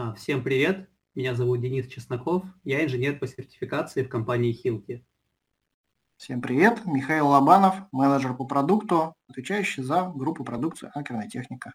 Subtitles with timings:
[0.00, 5.04] А, Всем привет, меня зовут Денис Чесноков, я инженер по сертификации в компании Хилки.
[6.16, 11.74] Всем привет, Михаил Лобанов, менеджер по продукту, отвечающий за группу продукции «Анкерная техника».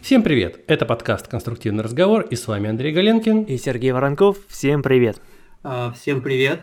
[0.00, 0.62] Всем привет!
[0.68, 3.42] Это подкаст «Конструктивный разговор» и с вами Андрей Галенкин.
[3.42, 4.46] И Сергей Воронков.
[4.46, 5.20] Всем привет!
[5.64, 6.60] А, Всем привет.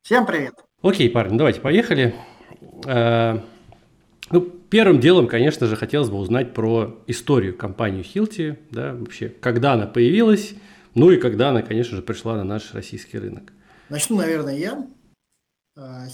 [0.00, 0.54] Всем привет!
[0.80, 2.14] Окей, парни, давайте поехали.
[4.28, 9.28] А, ну, первым делом, конечно же, хотелось бы узнать про историю компании Hilti, да, вообще,
[9.28, 10.54] когда она появилась,
[10.94, 13.52] ну и когда она, конечно же, пришла на наш российский рынок.
[13.88, 14.86] Начну, наверное, я.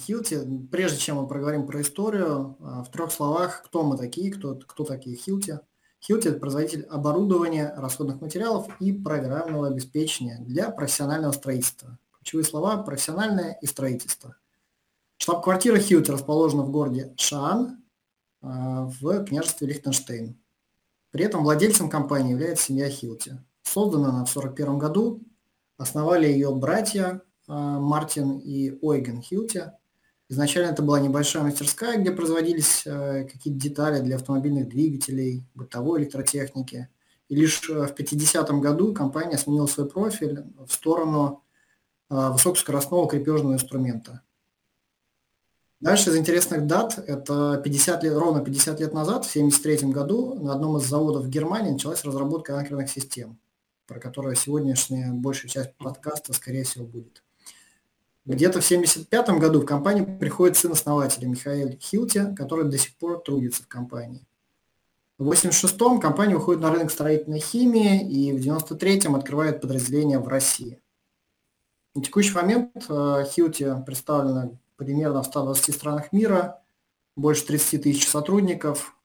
[0.06, 0.38] Хилти,
[0.72, 4.84] прежде чем мы проговорим про историю, а, в трех словах, кто мы такие, кто, кто
[4.84, 5.60] такие Хилти.
[6.02, 11.98] Хилти– это производитель оборудования, расходных материалов и программного обеспечения для профессионального строительства.
[12.18, 14.36] Ключевые слова– профессиональное и строительство.
[15.18, 17.80] Штаб-квартира Хилти расположена в городе Шаан а,
[18.40, 20.38] в княжестве Лихтенштейн.
[21.10, 23.38] При этом владельцем компании является семья Хилти.
[23.62, 25.22] Создана она в 1941 году,
[25.76, 29.64] основали ее братья а, Мартин и Ойген Хилти–
[30.30, 36.88] Изначально это была небольшая мастерская, где производились э, какие-то детали для автомобильных двигателей, бытовой электротехники.
[37.28, 41.42] И лишь в 50-м году компания сменила свой профиль в сторону
[42.08, 44.22] высокоскоростного крепежного инструмента.
[45.80, 50.52] Дальше из интересных дат, это 50 лет, ровно 50 лет назад, в 1973 году, на
[50.52, 53.38] одном из заводов в Германии началась разработка анкерных систем,
[53.86, 57.22] про которую сегодняшняя большая часть подкаста, скорее всего, будет.
[58.26, 63.22] Где-то в 1975 году в компанию приходит сын основателя Михаил Хилти, который до сих пор
[63.22, 64.26] трудится в компании.
[65.16, 70.78] В 1986-м компания уходит на рынок строительной химии и в 1993-м открывает подразделение в России.
[71.94, 76.62] На текущий момент э, Хилти представлена примерно в 120 странах мира,
[77.14, 78.96] больше 30 тысяч сотрудников.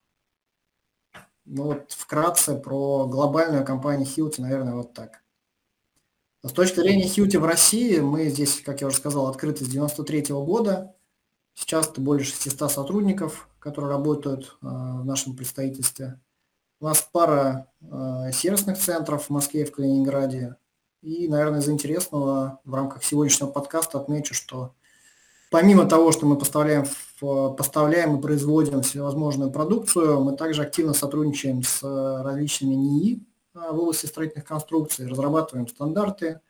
[1.44, 5.22] Ну вот вкратце про глобальную компанию Хилти, наверное, вот так.
[6.44, 10.32] С точки зрения Хьюти в России, мы здесь, как я уже сказал, открыты с 93
[10.32, 10.96] -го года.
[11.56, 16.22] Сейчас это более 600 сотрудников, которые работают э, в нашем представительстве.
[16.80, 20.56] У нас пара э, сервисных центров в Москве и в Калининграде.
[21.02, 24.74] И, наверное, из интересного в рамках сегодняшнего подкаста отмечу, что
[25.56, 26.84] помимо того, что мы поставляем,
[27.56, 33.24] поставляем и производим всевозможную продукцию, мы также активно сотрудничаем с различными НИИ,
[33.54, 36.42] а, в области строительных конструкций, разрабатываем стандарты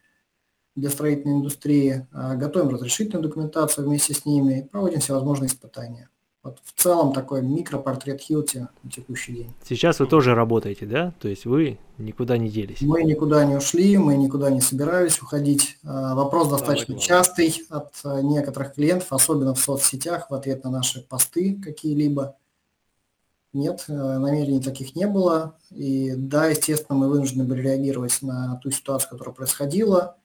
[0.75, 6.09] для строительной индустрии, готовим разрешительную документацию вместе с ними, проводим всевозможные испытания.
[6.45, 9.53] Вот в целом такой микропортрет Хилти на текущий день.
[9.67, 11.11] Сейчас вы тоже работаете, да?
[11.19, 12.81] То есть вы никуда не делись?
[12.81, 15.79] Мы никуда не ушли, мы никуда не собирались уходить.
[15.83, 21.59] А, вопрос достаточно частый от некоторых клиентов, особенно в соцсетях, в ответ на наши посты
[21.59, 22.35] какие-либо.
[23.51, 25.55] Нет, э, намерений таких не было.
[25.71, 30.17] И да, естественно, мы вынуждены были реагировать на ту ситуацию, которая происходила.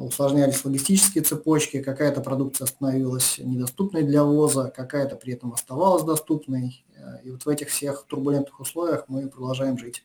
[0.00, 6.84] Усложнялись логистические цепочки, какая-то продукция становилась недоступной для ввоза, какая-то при этом оставалась доступной.
[6.96, 10.04] Э, и вот в этих всех турбулентных условиях мы продолжаем жить.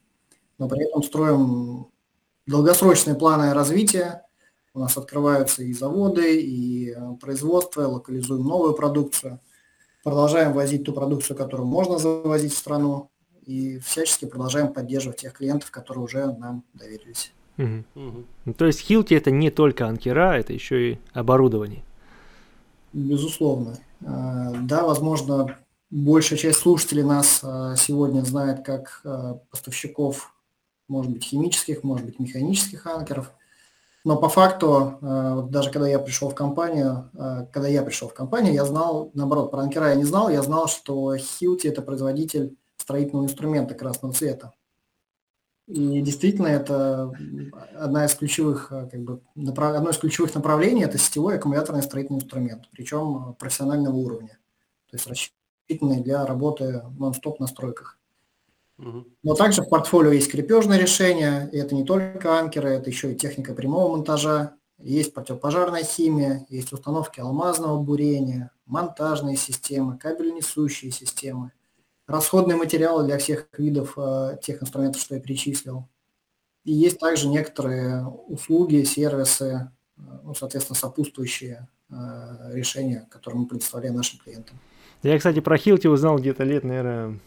[0.58, 1.88] Но при этом строим
[2.46, 4.26] долгосрочные планы развития.
[4.74, 9.40] У нас открываются и заводы, и э, производство, локализуем новую продукцию–
[10.03, 13.09] продолжаем возить ту продукцию, которую можно завозить в страну,
[13.46, 17.34] и всячески продолжаем поддерживать тех клиентов, которые уже нам доверились.
[17.58, 17.84] Угу.
[17.96, 18.53] Угу.
[18.53, 21.84] То есть Хилти это не только анкера, это еще и оборудование.
[22.94, 23.78] Безусловно.
[24.06, 25.58] А, да, возможно,
[25.90, 30.34] большая часть слушателей нас а, сегодня знает как а, поставщиков,
[30.88, 33.31] может быть, химических, может быть, механических анкеров–
[34.06, 34.97] но по факту,
[35.50, 37.09] даже когда я пришел в компанию,
[37.53, 40.68] когда я пришел в компанию, я знал, наоборот, про анкера я не знал, я знал,
[40.68, 44.52] что Hilti это производитель строительного инструмента красного цвета.
[45.68, 47.13] И действительно, это
[47.75, 52.68] одна из ключевых, э, как бы, одно из ключевых направлений– это сетевой аккумуляторный строительный инструмент,
[52.72, 54.40] причем профессионального уровня,
[54.90, 57.97] то есть рассчитанный для работы нон-стоп на стройках.
[59.23, 63.16] Но также в портфолио есть крепежное решение, и это не только анкеры, это еще и
[63.16, 71.52] техника прямого монтажа, есть противопожарная химия, есть установки алмазного бурения, монтажные системы, кабельнесущие системы,
[72.08, 75.88] расходные материалы для всех видов э, тех инструментов, что я перечислил.
[76.64, 81.96] И есть также некоторые услуги, сервисы, э, ну, соответственно, сопутствующие э,
[82.53, 84.59] решения, которые мы предоставляем нашим клиентам.
[85.02, 87.20] Я, кстати, про Хилти узнал где-то лет, наверное,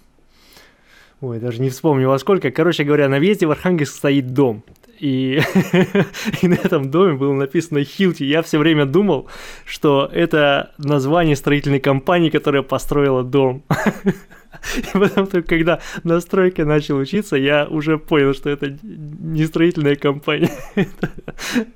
[1.22, 2.50] Ой, даже не вспомню во сколько.
[2.50, 4.62] Короче говоря, на въезде в Архангельск стоит дом.
[5.00, 5.40] И,
[6.42, 8.24] и на этом доме было написано Хилти.
[8.24, 9.28] Я все время думал,
[9.64, 13.64] что это название строительной компании, которая построила дом.
[14.76, 19.96] И потом, только когда на стройке начал учиться, я уже понял, что это не строительная
[19.96, 20.50] компания.
[20.74, 21.10] это,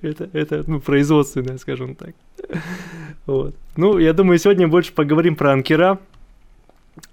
[0.02, 2.14] это, это ну, производственная, скажем так.
[3.26, 3.54] Вот.
[3.76, 5.98] Ну, я думаю, сегодня больше поговорим про анкера.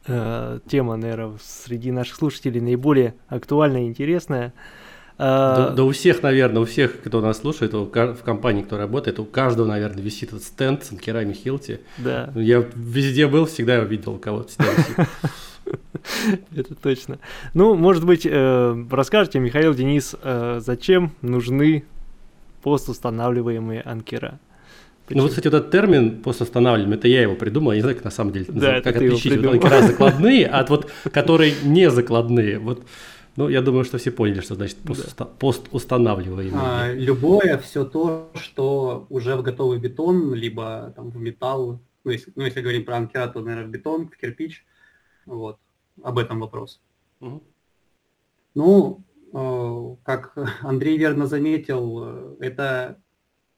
[0.07, 4.53] Э, тема, наверное, среди наших слушателей наиболее актуальная и интересная.
[5.17, 9.25] Да, да у всех, наверное, у всех, кто нас слушает, в компании, кто работает, у
[9.25, 11.79] каждого, наверное, висит этот стенд с анкерами Хилти.
[11.97, 12.31] Да.
[12.35, 14.51] Я везде был, всегда его видел у кого-то
[16.55, 17.19] Это точно.
[17.53, 21.85] Ну, может быть, э, расскажите, Михаил, Денис, э, зачем нужны
[22.63, 24.39] постустанавливаемые анкера?
[25.09, 28.11] Ну вот, кстати, этот термин постустанавливаемый, это я его придумал, я не знаю, как на
[28.11, 32.59] самом деле да, как отличить вот анкера закладные от вот, которые не закладные.
[32.59, 32.83] Вот
[33.37, 35.25] ну, я думаю, что все поняли, что значит пост, да.
[35.25, 36.59] постустанавливаемый.
[36.59, 42.33] А, любое все то, что уже в готовый бетон, либо там в металл, ну если,
[42.35, 44.65] ну, если говорим про анкера, то, наверное, в бетон, в кирпич.
[45.27, 45.59] Вот.
[46.03, 46.79] Об этом вопрос.
[47.19, 47.43] Угу.
[48.55, 49.03] Ну,
[49.33, 52.99] э, как Андрей верно заметил, это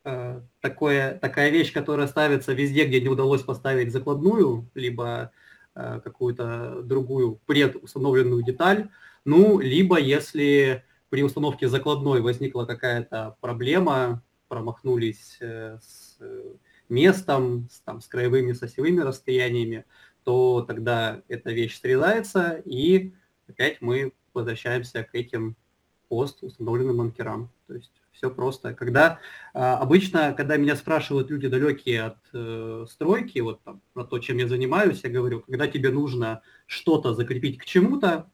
[0.03, 5.31] э, такое, такая вещь, которая ставится везде, где не удалось поставить закладную, либо
[5.75, 8.89] э, какую-то другую предустановленную деталь.
[9.25, 16.19] Ну, либо если при установке закладной возникла какая-то проблема, промахнулись с
[16.89, 19.85] местом, с, там, с краевыми, с осевыми расстояниями,
[20.23, 23.13] то тогда эта вещь срезается, и
[23.47, 25.55] опять мы возвращаемся к этим
[26.07, 27.49] пост установленным анкерам.
[27.67, 28.73] То есть все просто.
[28.73, 29.19] Когда
[29.53, 34.37] а, обычно, когда меня спрашивают люди далекие от э, стройки, вот там, на то, чем
[34.37, 38.29] я занимаюсь, я говорю, когда тебе нужно что-то закрепить к чему-то,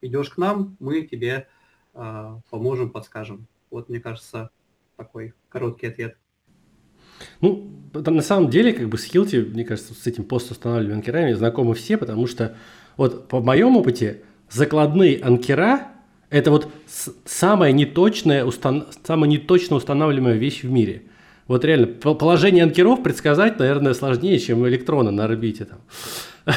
[0.00, 1.46] идешь к нам, мы тебе
[1.94, 3.46] э, поможем, подскажем.
[3.70, 4.50] Вот, мне кажется,
[4.96, 6.16] такой короткий ответ.
[7.40, 11.74] Ну, на самом деле, как бы с Хилти, мне кажется, с этим постустанавливаемыми анкерами знакомы
[11.74, 12.56] все, потому что
[12.96, 15.88] вот по моему опыте закладные анкера–
[16.30, 16.68] это вот
[17.24, 18.86] самая неточная, устан...
[19.04, 21.02] самая неточно устанавливаемая вещь в мире.
[21.46, 25.64] Вот реально, положение анкеров предсказать, наверное, сложнее, чем электроны на орбите.
[25.64, 25.78] Там.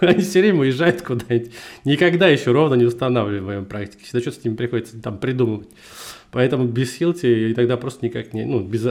[0.00, 1.52] Они все время уезжают куда-нибудь.
[1.84, 4.04] Никогда еще ровно не устанавливаем практике.
[4.04, 5.68] Всегда что-то с ними приходится там придумывать.
[6.30, 8.86] Поэтому без Хилти и тогда просто никак не, ну, без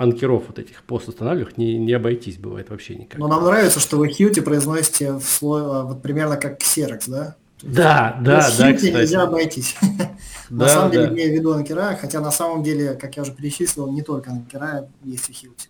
[0.00, 3.20] анкеров вот этих пост-устанавливаемых не, не обойтись бывает вообще никак.
[3.20, 7.36] Но нам нравится, что вы Хьюти произносите в слой, а, вот примерно как Xerox, да?
[7.62, 8.92] Да, да, Без да, кстати.
[8.92, 9.76] нельзя обойтись.
[10.50, 13.92] на самом деле, имею в виду анкера, хотя на самом деле, как я уже перечислил,
[13.92, 15.68] не только анкера есть и Хьюти.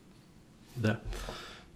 [0.77, 1.01] Да.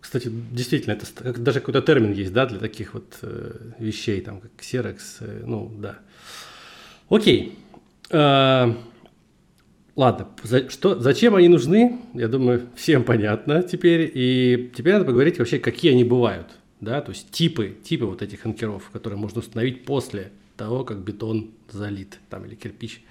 [0.00, 3.50] Кстати, действительно, это даже какой-то термин есть, да, для таких вот э,
[3.80, 5.96] вещей, там, как Xerox, э, ну, да.
[7.08, 7.58] Окей.
[8.10, 8.72] Э,
[9.96, 14.10] Ладно, за, что, зачем они нужны, я думаю, всем понятно теперь.
[14.12, 16.48] И теперь надо поговорить вообще, какие они бывают.
[16.80, 17.00] Да?
[17.00, 22.18] То есть типы, типы вот этих анкеров, которые можно установить после того, как бетон залит
[22.28, 23.04] там, или кирпич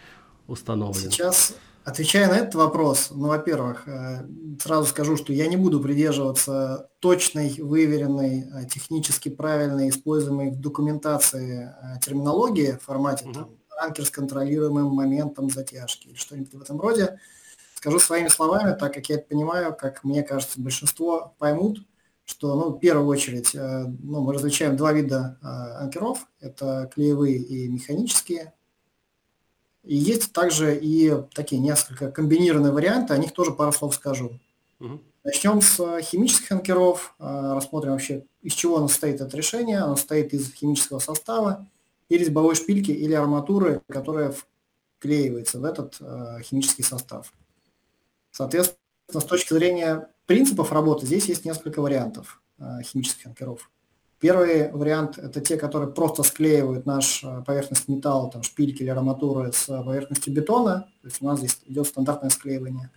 [0.48, 1.10] установлен.
[1.10, 4.26] Сейчас, отвечая на этот вопрос, ну, во-первых, э,
[4.62, 11.70] сразу скажу, что я не буду придерживаться точной, выверенной, э, технически правильной, используемой в документации
[11.70, 13.34] э, терминологии в формате угу.
[13.34, 13.50] там,
[13.80, 17.20] анкер с контролируемым моментом затяжки или что-нибудь в этом роде.
[17.76, 21.80] Скажу своими словами, так как я это понимаю, как мне кажется, большинство поймут,
[22.26, 25.46] что, ну, в первую очередь, э, ну, мы различаем два вида э,
[25.84, 26.28] анкеров.
[26.40, 28.54] Это клеевые и механические.
[29.84, 34.40] И есть также и такие несколько комбинированные варианты, о них тоже пару слов скажу.
[34.80, 35.02] Угу.
[35.26, 39.80] Начнем с химических анкеров, э, рассмотрим вообще, из чего оно состоит это решение.
[39.80, 41.68] Оно состоит из химического состава,
[42.14, 44.36] и резьбовой шпильки или арматуры, которая
[45.00, 47.34] вклеивается в этот э, химический состав.
[48.30, 48.78] Соответственно,
[49.20, 53.72] с точки зрения принципов работы здесь есть несколько вариантов э, химических анкеров.
[54.20, 59.52] Первый вариант– это те, которые просто склеивают наш э, поверхность металла, там, шпильки или арматуры
[59.52, 60.88] с поверхностью бетона.
[61.02, 62.92] То есть у нас здесь идет стандартное склеивание.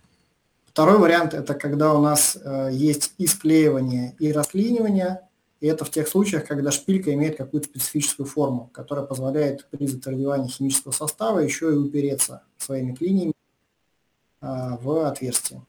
[0.67, 5.26] Второй вариант– это когда у нас э, есть и склеивание, и расклинивание,
[5.59, 10.49] и это в тех случаях, когда шпилька имеет какую-то специфическую форму, которая позволяет при затвердевании
[10.49, 13.33] химического состава еще и упереться своими клиниями
[14.39, 15.65] а, в отверстие.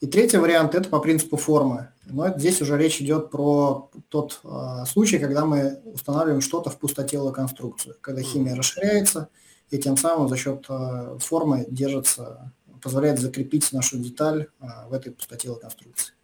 [0.00, 1.90] И третий вариант– это по принципу формы.
[2.06, 7.32] Но здесь уже речь идет про тот а, случай, когда мы устанавливаем что-то в пустотелую
[7.32, 9.28] конструкцию, когда химия расширяется,
[9.70, 15.12] и тем самым за счет а, формы держится, позволяет закрепить нашу деталь а, в этой
[15.12, 16.14] пустотелой конструкции.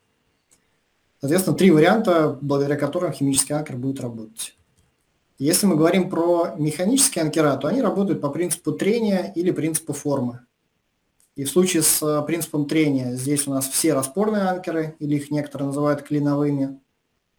[1.20, 4.56] Соответственно, три варианта, благодаря которым химический анкер будет работать.
[5.38, 10.40] Если мы говорим про механические анкера, то они работают по принципу трения или принципу формы.
[11.36, 15.30] И в случае с э, принципом трения здесь у нас все распорные анкеры, или их
[15.30, 16.80] некоторые называют клиновыми,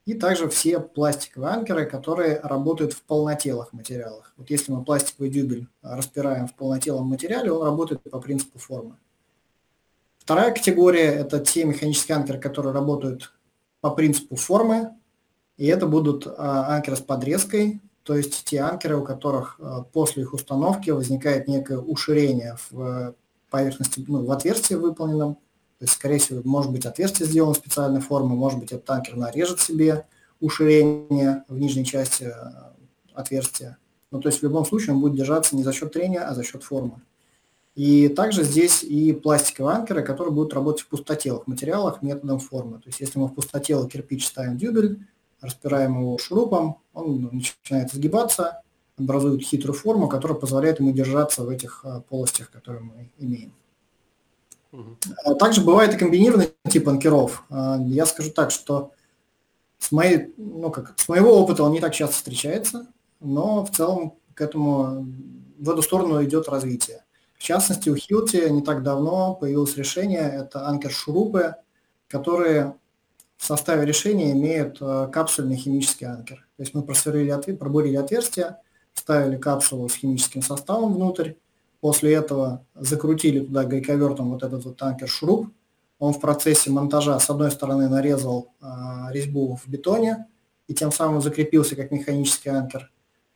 [0.06, 4.34] и также все пластиковые анкеры, которые работают в полнотелых материалах.
[4.38, 8.96] Вот если мы пластиковый дюбель распираем в полнотелом материале, он работает по принципу формы.
[10.18, 13.34] Вторая категория– это те механические анкеры, которые работают
[13.82, 14.92] по принципу формы,
[15.58, 20.24] и это будут а, анкеры с подрезкой, то есть те анкеры, у которых а, после
[20.24, 23.16] их установки возникает некое уширение в
[23.50, 25.36] поверхности, ну, в отверстии выполненном,
[25.80, 29.62] то есть, скорее всего, может быть отверстие сделано специальной формы, может быть, этот танкер нарежет
[29.62, 30.06] себе
[30.42, 32.34] уширение в нижней части э,
[33.14, 33.78] отверстия.
[34.12, 36.44] Ну, то есть в любом случае он будет держаться не за счет трения, а за
[36.44, 37.02] счет формы.
[37.80, 42.80] И также здесь и пластиковые анкеры, которые будут работать в пустотелых материалах методом формы.
[42.80, 45.08] То есть если мы в пустотелый кирпич ставим дюбель,
[45.40, 48.64] распираем его шурупом, он начинает сгибаться,
[48.98, 53.54] образует хитрую форму, которая позволяет ему держаться в этих э, полостях, которые мы имеем.
[54.74, 55.36] Угу.
[55.40, 57.46] Также бывает и комбинированный тип анкеров.
[57.50, 58.92] А, я скажу так, что
[59.78, 62.88] с, моей, ну как, с моего опыта он не так часто встречается,
[63.22, 65.08] но в целом к этому
[65.58, 67.06] в эту сторону идет развитие.
[67.40, 71.56] В частности, у Хилти не так давно появилось решение, это анкер-шурупы,
[72.08, 72.76] которые
[73.38, 76.48] в составе решения имеют э, капсульный химический анкер.
[76.58, 78.58] То есть мы просверлили, пробурили отверстие,
[78.94, 81.34] вставили капсулу с химическим составом внутрь,
[81.82, 85.48] После этого закрутили туда гайковертом вот этот вот танкер шуруп.
[85.98, 90.28] Он в процессе монтажа с одной стороны нарезал а, резьбу в бетоне
[90.68, 92.92] и тем самым закрепился как механический анкер.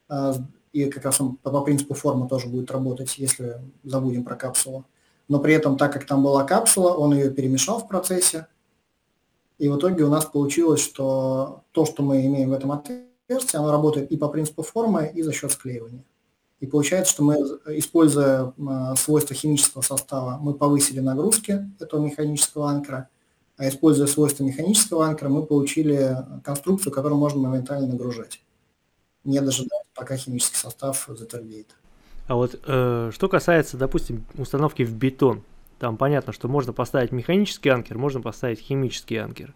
[0.10, 0.36] А,
[0.73, 4.85] и как раз он по, принципу формы тоже будет работать, если забудем про капсулу.
[5.29, 8.47] Но при этом, так как там была капсула, он ее перемешал в процессе.
[9.59, 13.71] И в итоге у нас получилось, что то, что мы имеем в этом отверстии, оно
[13.71, 16.03] работает и по принципу формы, и за счет склеивания.
[16.59, 17.35] И получается, что мы,
[17.77, 23.09] используя а, свойства химического состава, мы повысили нагрузки этого механического анкера,
[23.57, 28.41] а используя свойства механического анкера, мы получили конструкцию, которую можно моментально нагружать,
[29.23, 31.75] не дожидаясь, пока химический состав затвердеет.
[32.27, 35.43] А вот э, что касается, допустим, установки в бетон,
[35.79, 39.53] там понятно, что можно поставить механический анкер, можно поставить химический анкер.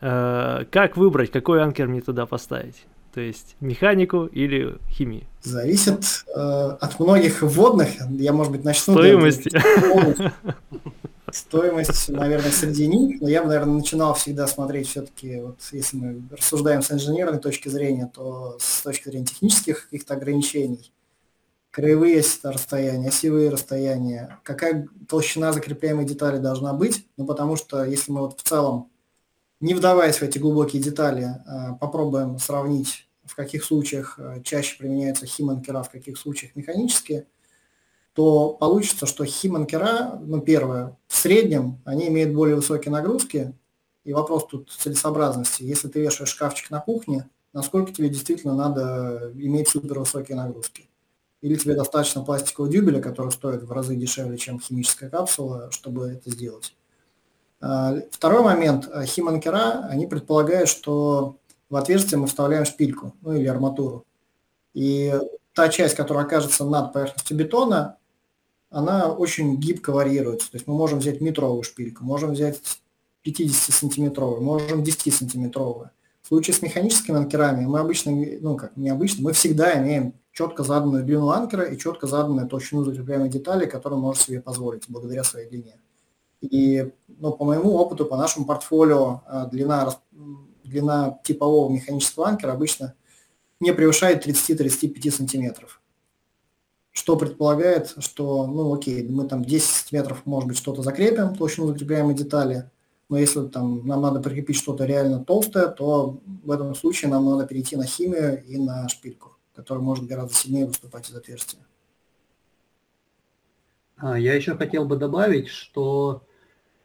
[0.00, 2.84] Э, как выбрать, какой анкер мне туда поставить?
[3.14, 5.24] То есть механику или химию?
[5.42, 7.88] Зависит э, от многих вводных.
[8.10, 8.94] Я, может быть, начну...
[8.94, 9.50] Стоимости.
[11.32, 13.20] Стоимость, наверное, среди них.
[13.20, 17.68] Но я бы, наверное, начинал всегда смотреть все-таки, вот если мы рассуждаем с инженерной точки
[17.68, 20.92] зрения, то с точки зрения технических каких-то ограничений.
[21.70, 27.06] Краевые расстояния, осевые расстояния, какая толщина закрепляемой детали должна быть.
[27.16, 28.90] Ну, потому что если мы вот в целом
[29.60, 35.26] не вдаваясь в эти глубокие детали, э, попробуем сравнить, в каких случаях э, чаще применяются
[35.26, 37.26] химанкера, в каких случаях механические,
[38.14, 43.54] то получится, что химанкера, ну, первое, в среднем они имеют более высокие нагрузки,
[44.04, 45.62] и вопрос тут целесообразности.
[45.62, 50.88] Если ты вешаешь шкафчик на кухне, насколько тебе действительно надо иметь супервысокие нагрузки?
[51.40, 56.30] Или тебе достаточно пластикового дюбеля, который стоит в разы дешевле, чем химическая капсула, чтобы это
[56.30, 56.74] сделать?
[57.60, 58.88] А, второй момент.
[59.06, 61.36] Химанкера, они предполагают, что
[61.68, 64.04] в отверстие мы вставляем шпильку, ну или арматуру.
[64.74, 65.14] И
[65.54, 67.96] та часть, которая окажется над поверхностью бетона,
[68.70, 70.50] она очень гибко варьируется.
[70.50, 72.60] То есть мы можем взять метровую шпильку, можем взять
[73.26, 75.90] 50-сантиметровую, можем 10-сантиметровую.
[76.22, 80.62] В случае с механическими анкерами мы обычно, ну как не обычно, мы всегда имеем четко
[80.62, 85.48] заданную длину анкера и четко заданную толщину закрепляемой детали, которую можем себе позволить благодаря своей
[85.48, 85.74] длине.
[86.40, 89.92] И ну, по моему опыту, по нашему портфолио, а, длина,
[90.64, 92.94] длина типового механического анкера обычно
[93.58, 95.79] не превышает 30-35 сантиметров.
[96.92, 102.14] Что предполагает, что, ну окей, мы там 10 сантиметров, может быть, что-то закрепим, толщину закрепляемой
[102.14, 102.68] детали,
[103.08, 107.46] но если там нам надо прикрепить что-то реально толстое, то в этом случае нам надо
[107.46, 111.60] перейти на химию и на шпильку, которая может гораздо сильнее выступать из отверстия.
[113.96, 116.22] А, я еще хотел бы добавить, что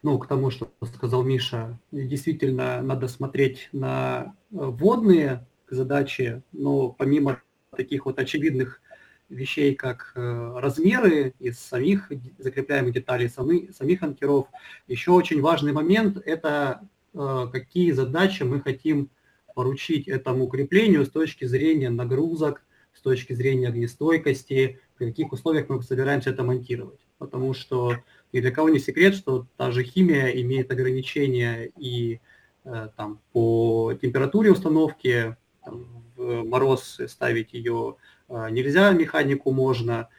[0.05, 7.41] ну, к тому, что сказал Миша, действительно надо смотреть на э, водные задачи, но помимо
[7.75, 8.81] таких вот очевидных
[9.29, 14.47] вещей, как э, размеры из самих закрепляемых деталей, самих, самих анкеров,
[14.87, 19.09] еще очень важный момент– это э, какие задачи мы хотим
[19.55, 22.63] поручить этому укреплению с точки зрения нагрузок,
[22.93, 26.99] с точки зрения огнестойкости, при каких условиях мы собираемся это монтировать.
[27.17, 27.97] Потому что
[28.31, 32.19] ни для кого не секрет, что та же химия имеет ограничения и
[32.63, 37.95] э, там, по температуре установки, там, в мороз ставить ее
[38.29, 40.09] нельзя, механику можно.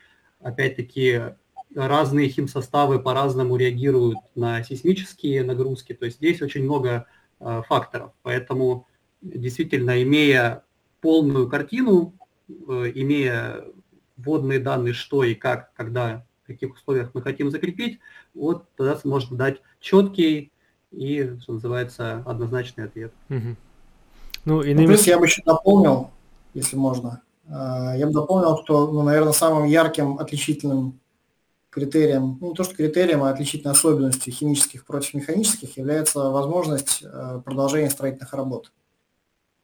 [0.40, 1.34] Опять-таки
[1.74, 5.92] разные химсоставы по-разному реагируют на сейсмические нагрузки.
[5.92, 7.06] То есть здесь очень много
[7.38, 8.12] факторов.
[8.22, 8.86] Поэтому
[9.20, 10.62] действительно, имея
[11.00, 12.14] полную картину,
[12.48, 13.64] имея
[14.16, 17.98] вводные данные, что и как, когда, в каких условиях мы хотим закрепить,
[18.34, 20.52] вот тогда можно дать четкий
[20.92, 23.12] и, что называется, однозначный ответ.
[23.28, 23.56] Угу.
[24.44, 26.10] Ну, и ну, плюс я бы еще дополнил,
[26.54, 27.20] если можно.
[27.48, 31.00] А, я бы дополнил, что, ну, наверное, самым ярким отличительным
[31.70, 37.42] критерием, ну, не то что критерием, а отличительной особенностью химических против механических является возможность э,
[37.44, 38.72] продолжения строительных работ.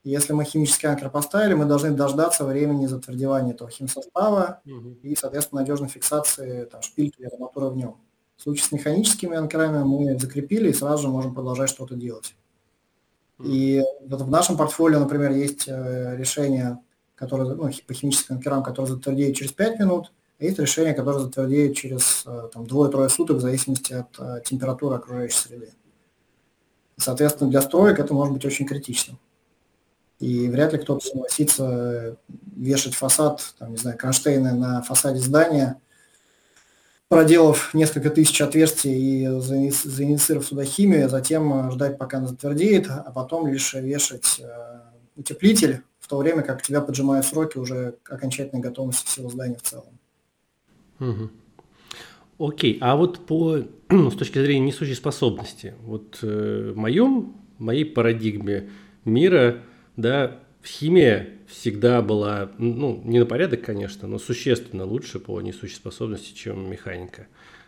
[0.04, 4.98] Если мы химический анкер поставили, мы должны дождаться времени затвердевания этого химсостава угу.
[5.02, 7.96] и, соответственно, надежной фиксации там, шпильки или арматуры в нем.
[8.36, 12.34] В случае с механическими анкерами мы закрепили и сразу же можем продолжать что-то делать.
[13.42, 16.78] И вот в нашем портфолио, например, есть э, решение,
[17.22, 20.10] которое, ну, по химическим анкерам, которое затвердеет через 5 минут,
[20.40, 24.96] а есть решение, которое затвердеет через э, там, двое-трое суток в зависимости от э, температуры
[24.96, 25.72] окружающей среды.
[26.96, 29.20] Соответственно, для строек это может быть очень критичным.
[30.18, 32.16] И вряд ли кто-то согласится
[32.56, 35.80] вешать фасад, там, не знаю, кронштейны на фасаде здания,
[37.06, 43.12] проделав несколько тысяч отверстий и заинициировав сюда химию, а затем ждать, пока она затвердеет, а
[43.14, 44.80] потом лишь вешать э,
[45.14, 49.98] утеплитель, то время как тебя поджимают сроки уже окончательной готовности всего здания в целом.
[51.00, 51.30] Угу.
[52.48, 58.68] Окей, а вот по, с точки зрения несущей способности, вот э, в моем, моей парадигме
[59.06, 59.62] мира–
[59.96, 66.34] да, химия всегда была, ну, не на порядок, конечно, но существенно лучше по несущей способности,
[66.34, 67.26] чем механика.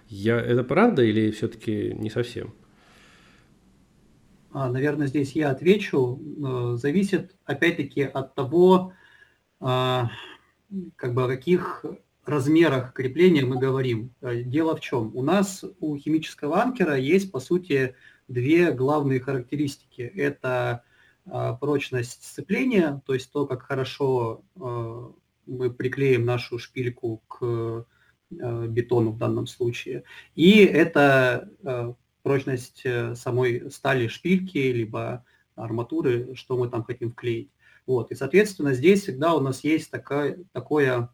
[0.08, 2.52] Я, это правда или все-таки не совсем?
[4.54, 6.22] А, наверное, здесь я отвечу.
[6.22, 8.92] Э, зависит, опять-таки, от того,
[9.58, 10.10] а,
[10.94, 11.84] как бы о каких
[12.24, 14.14] размерах крепления мы говорим.
[14.20, 15.10] Э, дело в чем?
[15.16, 17.96] У нас у химического анкера есть, по сути,
[18.28, 20.02] две главные характеристики.
[20.02, 20.84] Это
[21.26, 25.12] а, прочность сцепления, то есть то, как хорошо а,
[25.46, 27.86] мы приклеим нашу шпильку к
[28.30, 30.04] бетону в данном случае.
[30.34, 37.52] И это прочность э, самой стали шпильки, либо арматуры, что мы там хотим вклеить.
[37.86, 38.10] Вот.
[38.10, 41.10] И, соответственно, здесь всегда у нас есть такое, такое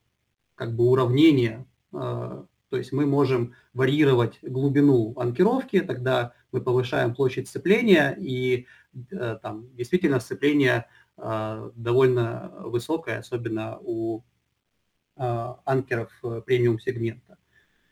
[0.54, 1.66] как бы уравнение.
[1.90, 8.66] То есть мы можем варьировать глубину анкировки, тогда мы повышаем площадь сцепления, и
[9.12, 14.22] Э, там действительно сцепление э, довольно высокое, особенно у
[15.16, 16.10] э, анкеров
[16.46, 17.38] премиум сегмента.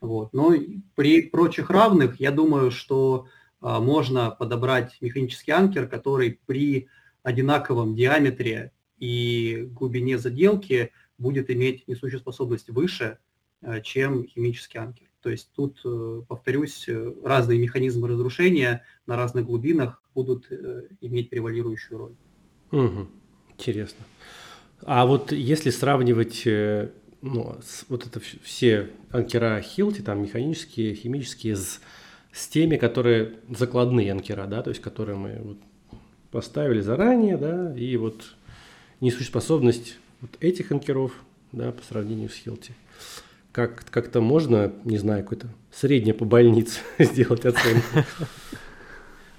[0.01, 0.33] Вот.
[0.33, 0.55] Но
[0.95, 3.27] при прочих равных, я думаю, что
[3.61, 6.89] можно подобрать механический анкер, который при
[7.25, 13.19] одинаковом диаметре и глубине заделки будет иметь несущую способность выше,
[13.83, 15.09] чем химический анкер.
[15.23, 21.29] То есть тут, э, повторюсь, э, разные механизмы разрушения на разных глубинах будут э, иметь
[21.29, 22.15] превалирующую роль.
[22.71, 23.09] Угу.
[23.51, 24.05] Интересно.
[24.83, 26.47] А вот если сравнивать
[27.21, 27.57] ну,
[27.89, 31.81] вот это все анкера Хилти, там механические, химические, с,
[32.33, 35.59] с теми, которые закладные анкера, да, то есть которые мы вот
[36.31, 38.35] поставили заранее, да, и вот
[39.01, 41.13] несущая способность вот этих анкеров,
[41.53, 42.75] да, по сравнению с Хилти
[43.59, 48.05] как, как-то можно, не знаю, какое-то среднее по больнице сделать оценку?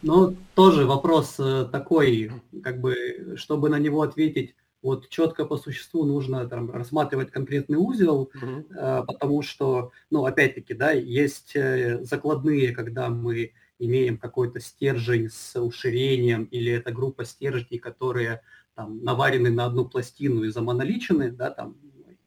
[0.01, 6.05] Ну, тоже вопрос э, такой, как бы, чтобы на него ответить вот четко по существу
[6.05, 8.65] нужно там рассматривать конкретный узел, угу.
[8.69, 15.59] э, потому что, ну, опять-таки, да, есть э, закладные, когда мы имеем какой-то стержень с
[15.59, 18.41] уширением, или это группа стержней, которые
[18.75, 21.75] там наварены на одну пластину и замоноличены, да, там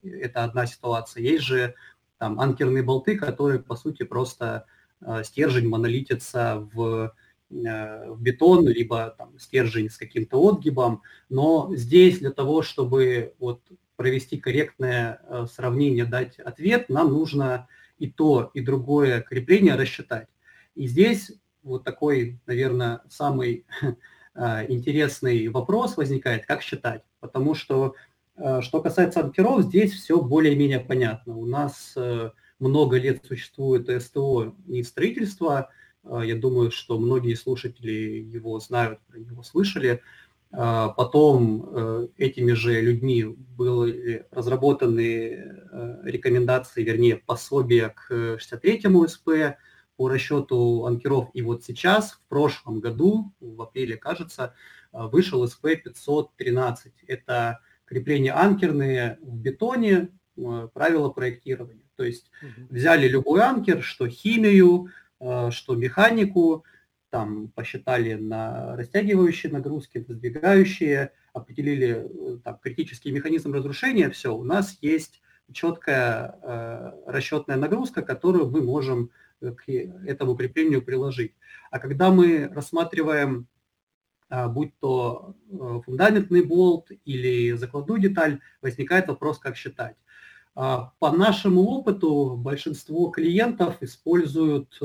[0.02, 1.22] это одна ситуация.
[1.22, 1.74] Есть же
[2.18, 4.66] там анкерные болты, которые, по сути, просто
[5.00, 7.14] э, стержень монолитится в,
[7.52, 11.02] в бетон, либо там стержень с каким-то отгибом.
[11.28, 13.60] Но здесь для того, чтобы вот
[13.96, 20.28] провести корректное э, сравнение, дать ответ, нам нужно и то, и другое крепление рассчитать.
[20.74, 23.66] И здесь вот такой, наверное, самый
[24.34, 27.02] интересный вопрос возникает, как считать.
[27.20, 27.94] Потому что
[28.36, 31.36] Э, что касается анкеров, здесь все более-менее понятно.
[31.36, 35.70] У нас э, много лет существует СТО и строительство.
[36.04, 40.02] Э, я думаю, что многие слушатели его знают, про него слышали.
[40.50, 49.56] Потом этими же людьми были разработаны рекомендации, вернее, пособия к 63-му СП
[49.96, 51.30] по расчету анкеров.
[51.32, 54.52] И вот сейчас, в прошлом году, в апреле, кажется,
[54.92, 56.92] вышел СП 513.
[57.06, 60.10] Это крепления анкерные в бетоне,
[60.72, 61.84] правила проектирования.
[61.96, 62.30] То есть
[62.70, 64.88] взяли любой анкер, что химию,
[65.50, 66.64] что механику,
[67.10, 72.08] там посчитали на растягивающие нагрузки, сдвигающие, определили
[72.42, 75.20] там, критический механизм разрушения, все, у нас есть
[75.52, 81.34] четкая э, расчетная нагрузка, которую мы можем к этому креплению приложить.
[81.70, 83.48] А когда мы рассматриваем,
[84.28, 89.96] а, будь то э, фундаментный болт или закладную деталь, возникает вопрос, как считать.
[90.54, 94.84] А, по нашему опыту большинство клиентов используют МДС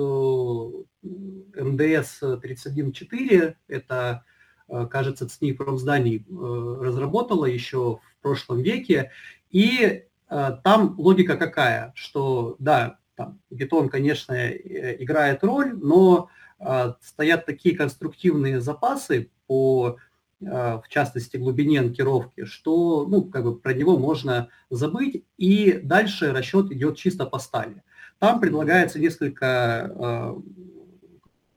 [2.21, 4.23] э, 31.4, это,
[4.69, 9.11] э, кажется, ЦНИ промзданий разработала еще в прошлом веке,
[9.49, 17.45] и там логика какая, что да, там, бетон, конечно, э, играет роль, но э, стоят
[17.45, 20.01] такие конструктивные запасы по, э,
[20.39, 26.71] в частности, глубине анкировки, что ну, как бы про него можно забыть, и дальше расчет
[26.71, 27.81] идет чисто по стали.
[28.19, 30.35] Там предлагается несколько э,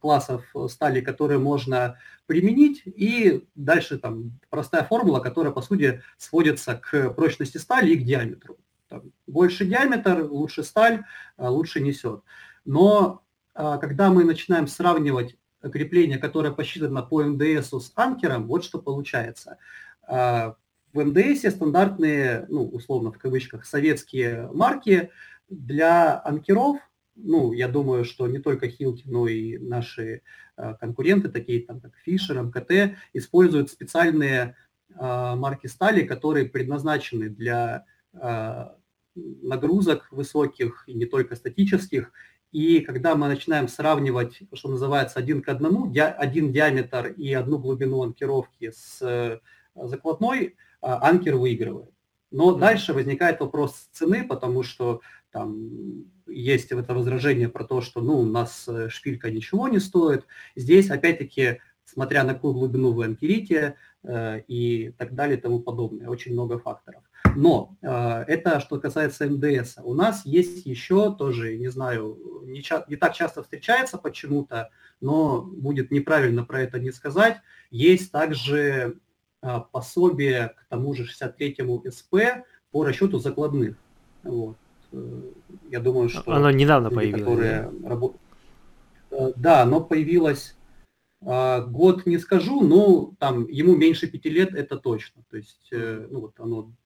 [0.00, 7.10] классов стали, которые можно применить, и дальше там простая формула, которая, по сути, сводится к
[7.10, 8.56] прочности стали и к диаметру.
[8.88, 11.04] Там, больше диаметр, лучше сталь,
[11.36, 12.22] а, лучше несет.
[12.64, 13.22] Но
[13.54, 15.36] а, когда мы начинаем сравнивать
[15.72, 19.58] крепление, которое посчитано по МДС с анкером, вот что получается.
[20.06, 20.56] А,
[20.92, 25.10] в МДС стандартные, ну, условно в кавычках, советские марки
[25.48, 26.78] для анкеров,
[27.14, 30.22] ну, я думаю, что не только Хилки, но и наши
[30.80, 34.56] конкуренты, такие там, как Fisher, МКТ, используют специальные
[34.88, 37.84] марки стали, которые предназначены для
[39.14, 42.12] нагрузок высоких, и не только статических.
[42.52, 48.02] И когда мы начинаем сравнивать, что называется, один к одному, один диаметр и одну глубину
[48.02, 49.38] анкировки с э,
[49.74, 51.90] закладной, а, анкер выигрывает.
[52.30, 58.18] Но дальше возникает вопрос цены, потому что там есть это возражение про то, что ну,
[58.18, 60.26] у нас э, шпилька ничего не стоит.
[60.56, 66.08] Здесь, опять-таки, смотря на какую глубину вы анкерите э, и так далее и тому подобное,
[66.08, 67.02] очень много факторов.
[67.36, 69.78] Но э, это что касается МДС.
[69.82, 75.42] У нас есть еще тоже, не знаю, не, ча- не так часто встречается почему-то, но
[75.42, 77.38] будет неправильно про это не сказать.
[77.70, 78.96] Есть также
[79.42, 83.76] э, пособие к тому же 63-му СП по расчету закладных.
[84.22, 84.56] Вот.
[84.92, 85.22] Э,
[85.70, 86.32] я думаю, что...
[86.32, 87.22] Оно недавно люди, появилось.
[87.22, 87.98] Которые да?
[89.10, 90.56] Э, да, оно появилось
[91.22, 95.22] а, год не скажу, но там ему меньше пяти лет, это точно.
[95.30, 96.79] То есть, э, ну вот оно э,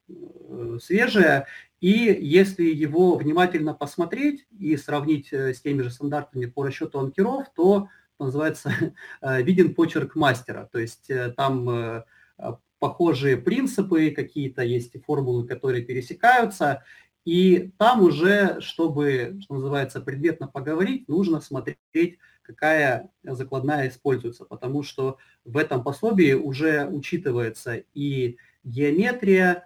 [0.81, 1.47] свежее.
[1.81, 7.47] И если его внимательно посмотреть и сравнить э, с теми же стандартами по расчету анкеров,
[7.55, 7.88] то
[8.19, 8.73] называется
[9.23, 10.69] виден почерк мастера.
[10.73, 12.05] То есть там
[12.79, 16.85] похожие принципы, какие-то есть формулы, которые пересекаются.
[17.25, 25.19] И там уже, чтобы, что называется, предметно поговорить, нужно смотреть какая закладная используется, потому что
[25.45, 29.62] в этом пособии уже учитывается и геометрия, э,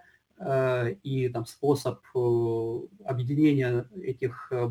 [1.03, 4.69] и там способ э, объединения этих э,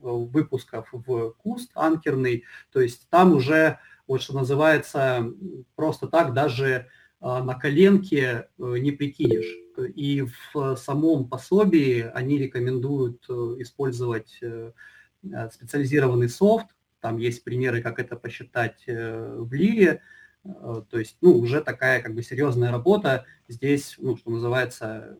[0.00, 5.32] выпусков в куст анкерный, то есть там уже, вот что называется,
[5.74, 6.86] просто так даже
[7.20, 9.54] на коленке не прикинешь.
[9.94, 14.40] И в самом пособии они рекомендуют использовать
[15.50, 16.68] специализированный софт,
[17.02, 20.02] там есть примеры, как это посчитать э, в Лире.
[20.44, 23.26] Э, то есть, ну, уже такая как бы серьезная работа.
[23.48, 25.18] Здесь, ну, что называется,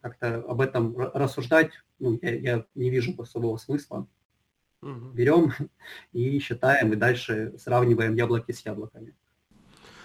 [0.00, 4.06] как-то об этом рассуждать, ну, я, я не вижу особого смысла.
[4.82, 5.10] Угу.
[5.14, 5.52] Берем
[6.12, 9.14] и считаем, и дальше сравниваем яблоки с яблоками.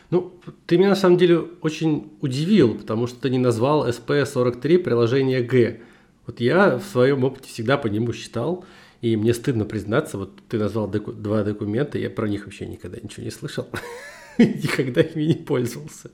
[0.09, 5.43] Ну, ты меня на самом деле очень удивил, потому что ты не назвал SP43 приложение
[5.43, 5.81] G.
[6.25, 8.65] Вот я в своем опыте всегда по нему считал,
[9.01, 12.97] и мне стыдно признаться, вот ты назвал доку- два документа, я про них вообще никогда
[13.01, 13.67] ничего не слышал,
[14.63, 16.11] никогда ими не пользовался.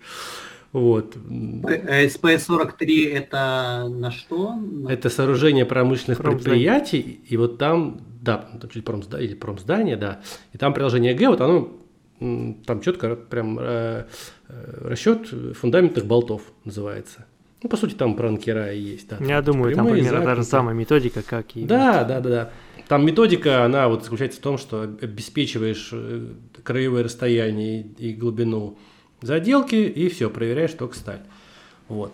[0.72, 1.16] Вот.
[1.16, 4.56] СП-43 это на что?
[4.90, 10.58] Это сооружение промышленных предприятий, и вот там, да, там чуть промздание, или промздание, да, и
[10.58, 11.72] там приложение Г, вот оно,
[12.66, 14.06] там четко прям э,
[14.50, 17.26] э, расчет фундаментных болтов называется.
[17.64, 19.08] Ну, по сути, там про анкера и есть.
[19.08, 21.64] Да, Я думаю, там примерно та же самая методика, как и...
[21.64, 22.52] Да, да, да, да.
[22.88, 26.28] Там методика, она вот заключается в том, что обеспечиваешь э,
[26.64, 28.78] краевое расстояние и глубину
[29.22, 31.22] заделки, и все, проверяешь только сталь.
[31.88, 32.12] Вот.